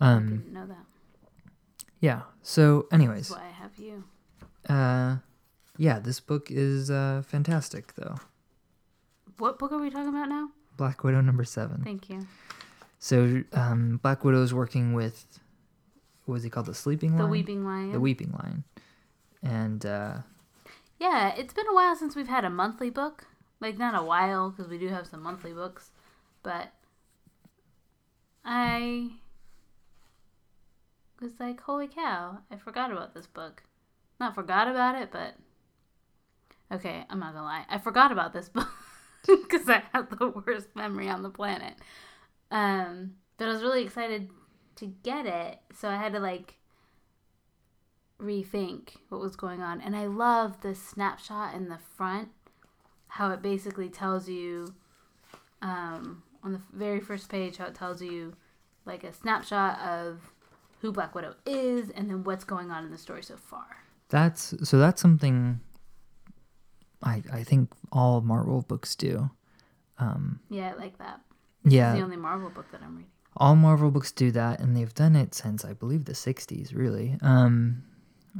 [0.00, 0.84] I Um, didn't know that.
[2.00, 2.22] yeah.
[2.42, 4.04] So, anyways, That's why I have you.
[4.68, 5.16] uh,
[5.76, 8.16] yeah, this book is uh fantastic though.
[9.38, 10.50] What book are we talking about now?
[10.76, 11.82] Black Widow number seven.
[11.84, 12.26] Thank you.
[12.98, 15.26] So, um, Black is working with
[16.24, 16.66] what was he called?
[16.66, 17.22] The Sleeping Lion.
[17.22, 17.92] The Weeping Lion.
[17.92, 18.64] The Weeping Lion.
[19.42, 20.18] And uh,
[20.98, 23.26] Yeah, it's been a while since we've had a monthly book.
[23.60, 25.90] Like, not a while, because we do have some monthly books.
[26.42, 26.72] But
[28.44, 29.10] I
[31.20, 33.62] was like, holy cow, I forgot about this book.
[34.20, 35.34] Not forgot about it, but.
[36.72, 37.64] Okay, I'm not gonna lie.
[37.68, 38.68] I forgot about this book
[39.26, 41.74] because I have the worst memory on the planet.
[42.50, 44.30] Um, but I was really excited
[44.76, 46.58] to get it, so I had to like
[48.20, 49.80] rethink what was going on.
[49.80, 52.28] And I love the snapshot in the front,
[53.08, 54.74] how it basically tells you
[55.62, 58.34] um, on the very first page, how it tells you
[58.84, 60.32] like a snapshot of
[60.80, 63.84] who Black Widow is and then what's going on in the story so far.
[64.10, 65.60] that's so that's something
[67.02, 69.30] I I think all Marvel books do.
[69.98, 71.20] Um, Yeah, I like that.
[71.62, 73.10] This yeah, the only Marvel book that I'm reading.
[73.36, 76.74] All Marvel books do that, and they've done it since I believe the '60s.
[76.74, 77.82] Really, um,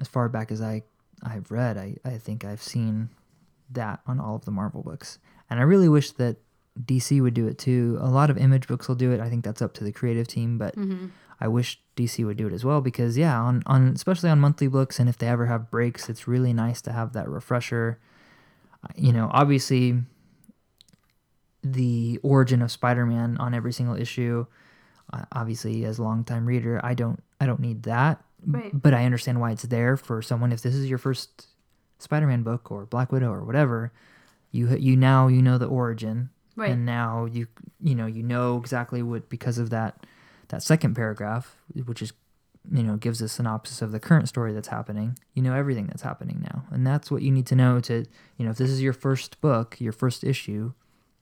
[0.00, 0.82] as far back as I
[1.22, 3.08] I've read, I I think I've seen
[3.70, 5.18] that on all of the Marvel books,
[5.50, 6.36] and I really wish that
[6.80, 7.98] DC would do it too.
[8.00, 9.20] A lot of Image books will do it.
[9.20, 11.06] I think that's up to the creative team, but Mm-hmm.
[11.40, 14.68] I wish DC would do it as well because yeah, on on especially on monthly
[14.68, 17.98] books and if they ever have breaks, it's really nice to have that refresher.
[18.84, 20.02] Uh, You know, obviously
[21.62, 24.46] the origin of Spider-Man on every single issue.
[25.32, 28.70] Obviously, as a longtime reader, I don't I don't need that, Right.
[28.72, 30.52] but I understand why it's there for someone.
[30.52, 31.46] If this is your first
[31.98, 33.92] Spider-Man book or Black Widow or whatever,
[34.50, 36.70] you you now you know the origin, Right.
[36.70, 37.46] and now you
[37.80, 40.06] you know you know exactly what because of that
[40.48, 41.56] that second paragraph
[41.86, 42.12] which is
[42.70, 46.02] you know gives a synopsis of the current story that's happening you know everything that's
[46.02, 48.04] happening now and that's what you need to know to
[48.38, 50.72] you know if this is your first book your first issue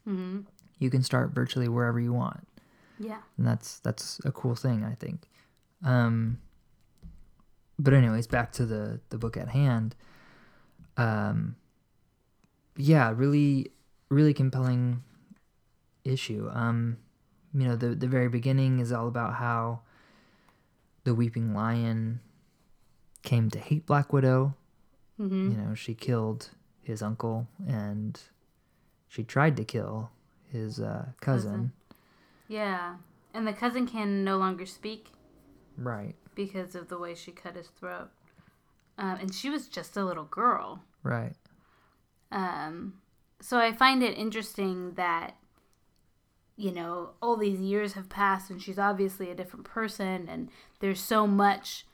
[0.08, 0.40] mm-hmm.
[0.78, 2.46] you can start virtually wherever you want
[3.02, 3.20] Yeah.
[3.36, 5.18] and that's that's a cool thing i think
[5.84, 6.38] um
[7.78, 9.94] but anyways back to the the book at hand
[10.96, 11.56] um
[12.76, 13.72] yeah really
[14.08, 15.02] really compelling
[16.04, 16.98] issue um
[17.54, 19.80] you know the the very beginning is all about how
[21.04, 22.20] the weeping lion
[23.22, 24.54] came to hate black widow
[25.20, 25.50] Mm-hmm.
[25.52, 26.50] you know she killed
[26.82, 28.18] his uncle and
[29.08, 30.10] she tried to kill
[30.50, 31.50] his uh, cousin.
[31.52, 31.72] Cousin.
[32.52, 32.96] Yeah.
[33.32, 35.12] And the cousin can no longer speak
[35.78, 38.10] right because of the way she cut his throat.
[38.98, 40.82] Um, and she was just a little girl.
[41.02, 41.32] right
[42.30, 43.00] Um,
[43.40, 45.36] so I find it interesting that,
[46.54, 50.50] you know, all these years have passed and she's obviously a different person, and
[50.80, 51.86] there's so much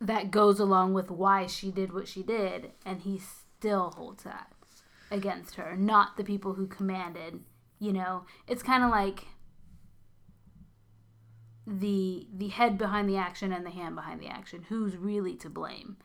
[0.00, 4.52] that goes along with why she did what she did, and he still holds that
[5.10, 7.40] against her, not the people who commanded.
[7.78, 9.26] You know, it's kind of like
[11.66, 14.66] the the head behind the action and the hand behind the action.
[14.68, 15.96] Who's really to blame?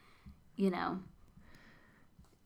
[0.55, 0.99] You know.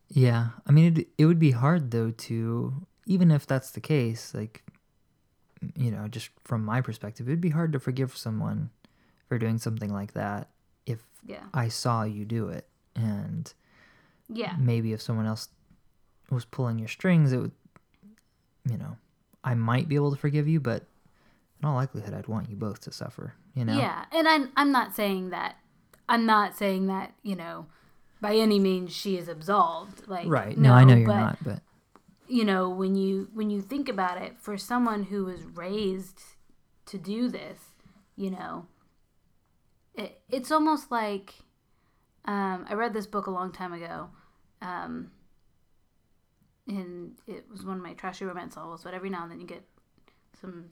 [0.09, 4.33] Yeah, I mean, it it would be hard though to even if that's the case,
[4.33, 4.63] like
[5.75, 8.69] you know, just from my perspective, it'd be hard to forgive someone
[9.29, 10.49] for doing something like that
[10.85, 11.45] if Yeah.
[11.53, 13.51] I saw you do it, and
[14.27, 14.55] Yeah.
[14.59, 15.49] maybe if someone else
[16.29, 17.51] was pulling your strings, it would,
[18.69, 18.97] you know,
[19.43, 20.85] I might be able to forgive you, but
[21.59, 23.33] in all likelihood, I'd want you both to suffer.
[23.55, 23.77] You know?
[23.77, 25.55] Yeah, and I'm I'm not saying that
[26.09, 27.67] I'm not saying that you know
[28.21, 30.07] by any means she is absolved.
[30.07, 30.57] Like Right.
[30.57, 31.59] No, I know you're but, not, but
[32.27, 36.21] You know when you when you think about it, for someone who was raised
[36.85, 37.59] to do this,
[38.15, 38.65] you know,
[39.95, 41.35] it, it's almost like
[42.25, 44.09] um, I read this book a long time ago.
[44.61, 45.11] Um,
[46.67, 48.83] and it was one of my trashy romance novels.
[48.83, 49.63] But every now and then you get
[50.39, 50.65] some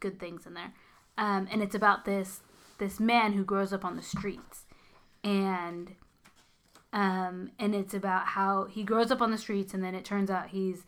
[0.00, 0.72] good things in there,
[1.16, 2.40] um, and it's about this
[2.78, 4.66] this man who grows up on the streets,
[5.24, 5.94] and
[6.92, 10.30] um, and it's about how he grows up on the streets, and then it turns
[10.30, 10.84] out he's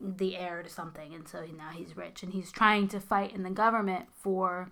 [0.00, 3.42] the heir to something, and so now he's rich, and he's trying to fight in
[3.42, 4.70] the government for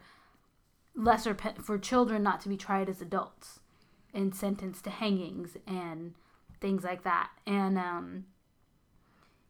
[0.95, 3.61] lesser pe- for children not to be tried as adults
[4.15, 6.15] and sentenced to hangings and
[6.61, 8.25] things like that, and um,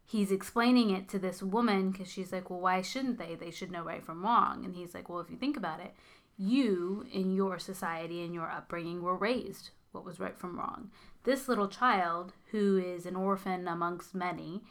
[0.07, 3.35] he's explaining it to this woman because she's like, well, why shouldn't they?
[3.35, 5.93] They should know right from wrong, and he's like, well, if you think about it,
[6.37, 10.91] you in your society and your upbringing were raised what was right from wrong.
[11.23, 14.61] This little child, who is an orphan amongst many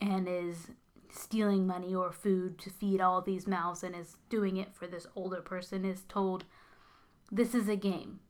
[0.00, 0.70] and is
[1.10, 5.06] stealing money or food to feed all these mouths and is doing it for this
[5.16, 6.44] older person, is told,
[7.30, 8.20] This is a game.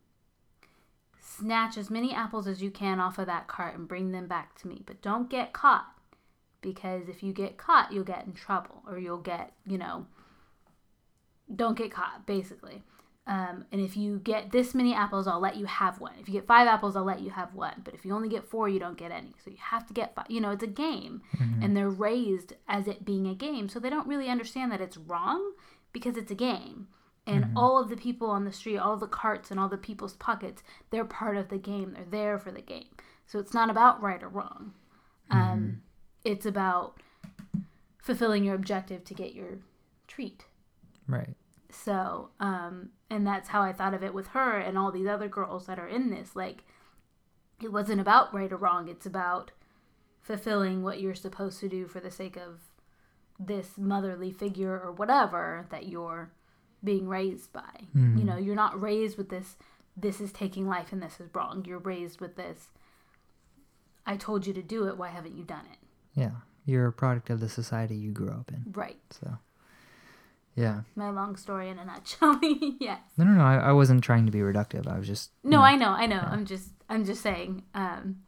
[1.19, 4.55] Snatch as many apples as you can off of that cart and bring them back
[4.59, 5.96] to me, but don't get caught.
[6.61, 10.07] Because if you get caught, you'll get in trouble or you'll get, you know,
[11.53, 12.83] don't get caught, basically.
[13.27, 16.13] Um, and if you get this many apples, I'll let you have one.
[16.19, 17.81] If you get five apples, I'll let you have one.
[17.83, 19.33] But if you only get four, you don't get any.
[19.43, 20.25] So you have to get five.
[20.29, 21.21] You know, it's a game.
[21.37, 21.61] Mm-hmm.
[21.61, 23.67] And they're raised as it being a game.
[23.67, 25.53] So they don't really understand that it's wrong
[25.91, 26.87] because it's a game.
[27.25, 27.57] And Mm-hmm.
[27.57, 30.63] all of the people on the street, all the carts and all the people's pockets,
[30.89, 31.93] they're part of the game.
[31.93, 32.95] They're there for the game.
[33.25, 34.71] So it's not about right or wrong.
[35.29, 35.69] Mm-hmm.
[36.27, 36.99] It's about
[37.99, 39.59] fulfilling your objective to get your
[40.07, 40.45] treat.
[41.07, 41.35] Right.
[41.69, 45.29] So, um, and that's how I thought of it with her and all these other
[45.29, 46.35] girls that are in this.
[46.35, 46.63] Like,
[47.61, 48.89] it wasn't about right or wrong.
[48.89, 49.51] It's about
[50.21, 52.59] fulfilling what you're supposed to do for the sake of
[53.39, 56.31] this motherly figure or whatever that you're
[56.83, 57.87] being raised by.
[58.17, 59.55] You know, you're not raised with this,
[59.95, 61.63] this is taking life and this is wrong.
[61.65, 62.67] You're raised with this,
[64.05, 64.97] I told you to do it.
[64.97, 65.86] Why haven't you done it?
[66.17, 66.31] Yeah.
[66.65, 68.65] You're a product of the society you grew up in.
[68.73, 68.97] Right.
[69.11, 69.37] So,
[70.55, 70.81] yeah.
[70.95, 72.39] My long story in a nutshell.
[72.81, 72.99] yes.
[73.17, 73.43] No, no, no.
[73.43, 74.87] I, I wasn't trying to be reductive.
[74.87, 75.31] I was just.
[75.43, 76.19] No, know, I know, I know.
[76.19, 77.63] I'm just, I'm just saying.
[77.73, 78.23] Um,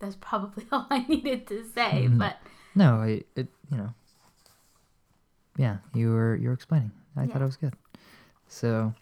[0.00, 2.08] that's probably all I needed to say.
[2.08, 2.18] Mhm.
[2.18, 2.38] But
[2.74, 3.48] No, it, it.
[3.70, 3.94] You know.
[5.58, 6.90] Yeah, you were you were explaining.
[7.16, 7.42] I thought Yeah.
[7.42, 7.74] it was good.
[8.48, 8.94] So.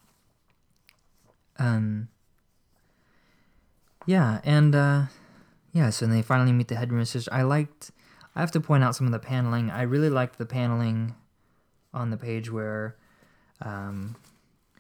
[1.59, 2.09] Um.
[4.07, 5.03] Yeah, and uh,
[5.73, 5.91] yeah.
[5.91, 7.29] So they finally meet the headmistress.
[7.33, 7.91] I liked.
[8.37, 9.71] I have to point out some of the paneling.
[9.71, 11.15] I really liked the paneling
[11.93, 12.97] on the page where,
[13.63, 14.17] um,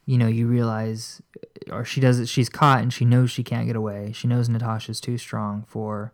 [0.06, 1.22] you know, you realize,
[1.70, 2.28] or she does it.
[2.28, 4.12] She's caught and she knows she can't get away.
[4.12, 6.12] She knows Natasha's too strong for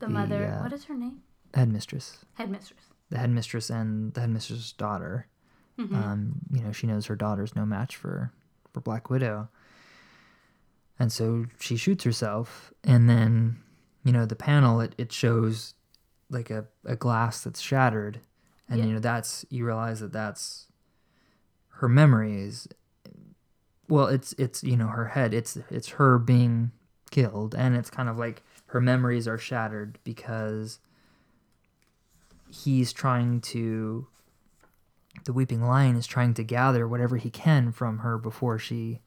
[0.00, 1.22] the The, mother, uh, what is her name?
[1.54, 2.24] headmistress.
[2.34, 2.80] Headmistress.
[3.10, 5.26] The headmistress and the headmistress's daughter.
[5.78, 5.94] Mhm.
[5.94, 8.32] Um, you know, she knows her daughter's no match for
[8.72, 9.48] for Black Widow.
[10.98, 13.58] And so she shoots herself, and then,
[14.04, 15.74] you know, the panel it, it shows
[16.30, 18.20] like a, a glass that's shattered,
[18.68, 18.86] and Yeah.
[18.86, 20.66] you know that's you realize that that's
[21.80, 22.68] her memories.
[23.88, 25.34] Well, it's it's you know her head.
[25.34, 26.70] It's it's her being
[27.10, 30.78] killed, and it's kind of like her memories are shattered because
[32.50, 34.06] he's trying to
[35.24, 39.00] the weeping lion is trying to gather whatever he can from her before she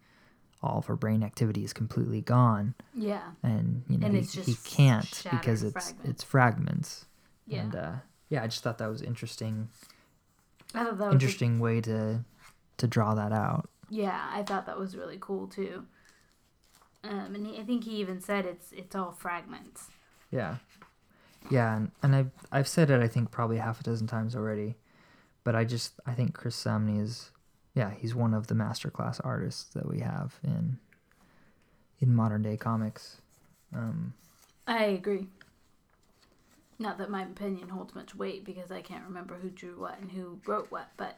[0.61, 3.21] all of her brain activity is completely gone yeah.
[3.41, 6.09] and you know And he, it's just he can't because it's fragments.
[6.09, 7.05] it's fragments
[7.47, 7.61] Yeah.
[7.61, 7.91] and uh
[8.29, 9.69] yeah i just thought that was interesting
[10.73, 12.23] I thought that was interesting way to
[12.77, 15.85] to draw that out yeah, I thought that was really cool too.
[17.03, 19.89] Um, and he, I think he even said it's it's all fragments.
[20.31, 20.55] yeah
[21.51, 24.75] yeah and, and i've i've said it i think probably half a dozen times already
[25.43, 27.31] but i just i think chris samnee is
[27.75, 30.79] yeah he's one of the masterclass artists that we have in
[31.99, 33.17] in modern day comics
[33.75, 34.13] um
[34.65, 35.27] I agree.
[36.83, 40.11] Not that my opinion holds much weight because I can't remember who drew what and
[40.11, 41.15] who wrote what, but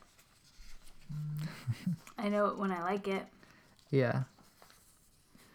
[2.20, 3.26] I know it when I like it.
[3.90, 4.26] Yeah.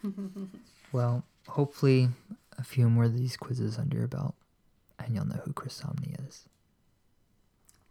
[0.91, 2.09] well, hopefully
[2.57, 4.35] a few more of these quizzes under your belt
[4.99, 6.43] and you'll know who Chris Samnee is.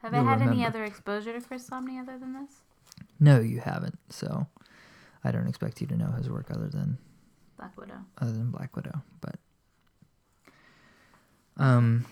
[0.03, 2.51] Have I You'll had any other exposure to Chris Samnee other than this?
[3.19, 3.99] No, you haven't.
[4.11, 4.47] So
[5.25, 6.99] I don't expect you to know his work other than
[7.57, 8.05] Black Widow.
[8.19, 9.37] other than Black Widow, but
[11.61, 12.05] um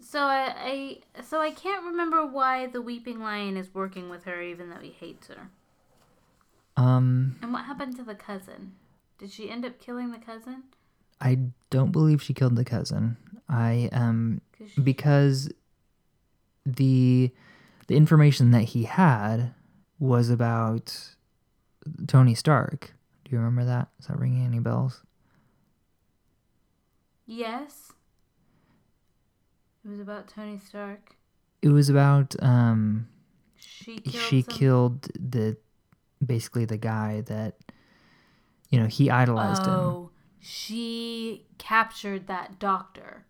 [0.00, 4.40] So I, I so I can't remember why the Weeping Lion is working with her
[4.42, 5.48] even though he hates her.
[6.76, 8.72] um And what happened to the cousin?
[9.18, 10.64] Did she end up killing the cousin?
[11.20, 11.38] I
[11.70, 13.16] don't believe she killed the cousin.
[13.48, 14.40] I um
[14.74, 15.50] she- because
[16.66, 17.30] the
[17.86, 19.52] the information that he had
[19.98, 21.14] was about
[22.06, 22.92] Tony Stark.
[23.24, 23.88] Do you remember that?
[23.98, 25.02] Is that ringing any bells?
[27.30, 27.92] Yes.
[29.84, 31.14] It was about Tony Stark.
[31.62, 33.08] It was about um
[33.56, 35.56] She killed she some- killed the
[36.24, 37.56] basically the guy that
[38.70, 40.10] you know he idolized him Oh,
[40.40, 43.26] she captured that doctor.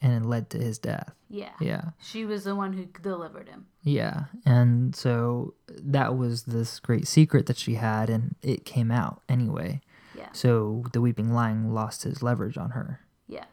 [0.00, 1.12] and it led to his death.
[1.28, 1.54] Yeah.
[1.60, 1.90] Yeah.
[2.00, 3.66] She was the one who delivered him.
[3.82, 4.26] Yeah.
[4.46, 9.80] And so that was this great secret that she had and it came out anyway.
[10.18, 10.28] Yeah.
[10.32, 13.00] So the weeping lion lost his leverage on her.
[13.28, 13.44] Yeah.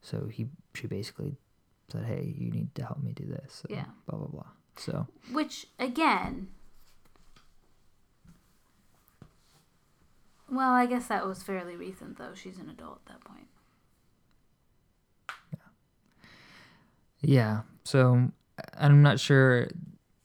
[0.00, 1.36] So he she basically
[1.92, 3.84] said, "Hey, you need to help me do this." So Yeah.
[4.06, 4.46] Blah blah blah.
[4.76, 6.48] So Which again
[10.50, 12.34] Well, I guess that was fairly recent though.
[12.34, 13.48] She's an adult at that point.
[15.52, 15.58] yeah.
[17.22, 17.60] Yeah.
[17.84, 18.30] So
[18.78, 19.68] I'm not sure.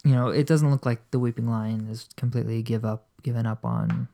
[0.03, 3.65] You know, it doesn't look like the weeping lion is completely give up, given up
[3.65, 4.07] on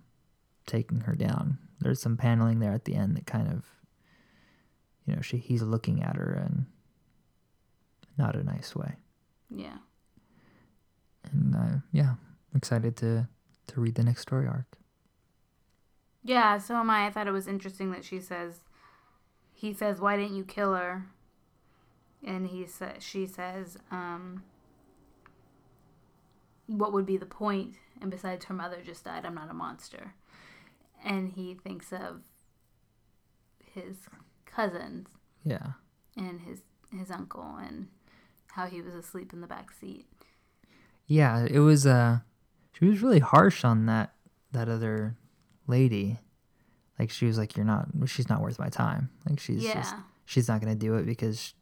[0.65, 1.59] taking her down.
[1.85, 3.63] There's some paneling there at the end that kind of,
[5.05, 6.65] you know, she he's looking at her and
[8.17, 8.95] not a nice way.
[9.55, 9.77] Yeah.
[11.31, 12.15] And uh, yeah,
[12.51, 13.27] I'm excited to
[13.67, 14.79] to read the next story arc.
[16.23, 17.05] Yeah, so am I.
[17.05, 18.61] I thought it was interesting that she says,
[19.53, 21.05] he says, "Why didn't you kill her?"
[22.25, 24.41] And he says, she says, um,
[26.65, 29.23] "What would be the point?" And besides, her mother just died.
[29.23, 30.15] I'm not a monster.
[31.05, 32.21] And he thinks of
[33.73, 33.97] his
[34.45, 35.07] cousins
[35.43, 35.73] Yeah.
[36.17, 36.61] and his
[36.97, 37.87] his uncle and
[38.51, 40.05] how he was asleep in the back seat.
[41.07, 42.19] Yeah, it was uh
[42.73, 44.13] she was really harsh on that
[44.51, 45.15] that other
[45.67, 46.19] lady.
[46.97, 49.09] Like she was like you're not she's not worth my time.
[49.29, 49.95] Like she's yeah, just
[50.25, 51.53] she's not going to do it because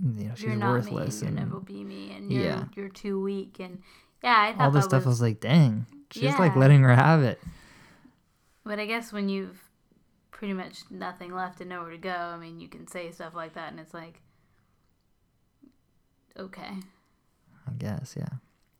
[0.00, 1.28] you know, she's you're not worthless me.
[1.28, 2.64] And and you'll never be me, and you're Yeah.
[2.76, 3.58] you're too weak.
[3.58, 3.82] And
[4.22, 7.22] yeah, I thought all this stuff I was like, "Dang." She's like letting her have
[7.22, 7.40] it.
[8.68, 9.62] But I guess when you've
[10.30, 13.54] pretty much nothing left and nowhere to go, I mean, you can say stuff like
[13.54, 14.20] that, and it's like,
[16.38, 16.74] okay,
[17.66, 18.28] I guess, yeah.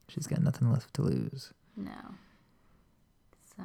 [0.09, 1.55] She's got nothing left to lose.
[1.75, 2.17] no.
[3.57, 3.63] So,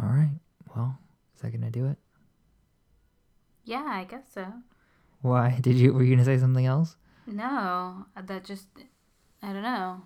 [0.00, 0.38] All right.
[0.76, 0.96] Well,
[1.34, 1.98] is that going to do it?
[3.64, 4.46] yeah, I guess so.
[5.22, 5.58] Why?
[5.60, 6.94] Did you were you going to say something else?
[7.26, 8.68] No, that just,
[9.42, 10.02] I don't know.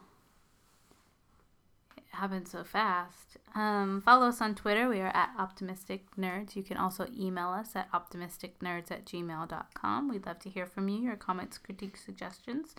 [2.17, 3.37] Happened so fast.
[3.55, 4.89] Um, follow us on Twitter.
[4.89, 6.57] We are at Optimistic Nerds.
[6.57, 10.09] You can also email us at optimisticnerds at gmail.com.
[10.09, 12.75] We'd love to hear from you, your comments, critiques, suggestions.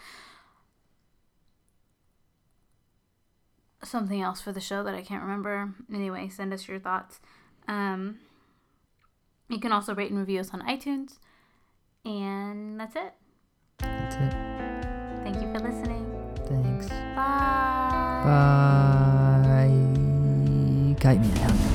[3.83, 5.71] Something else for the show that I can't remember.
[5.93, 7.19] Anyway, send us your thoughts.
[7.67, 8.17] Um,
[9.49, 11.19] you can also rate and review us on iTunes.
[12.03, 13.13] And that's it.
[13.77, 14.33] That's it.
[15.23, 16.11] Thank you for listening.
[16.47, 16.87] Thanks.
[16.89, 18.23] Bye.
[18.25, 19.13] Bye.
[21.07, 21.66] 概念这。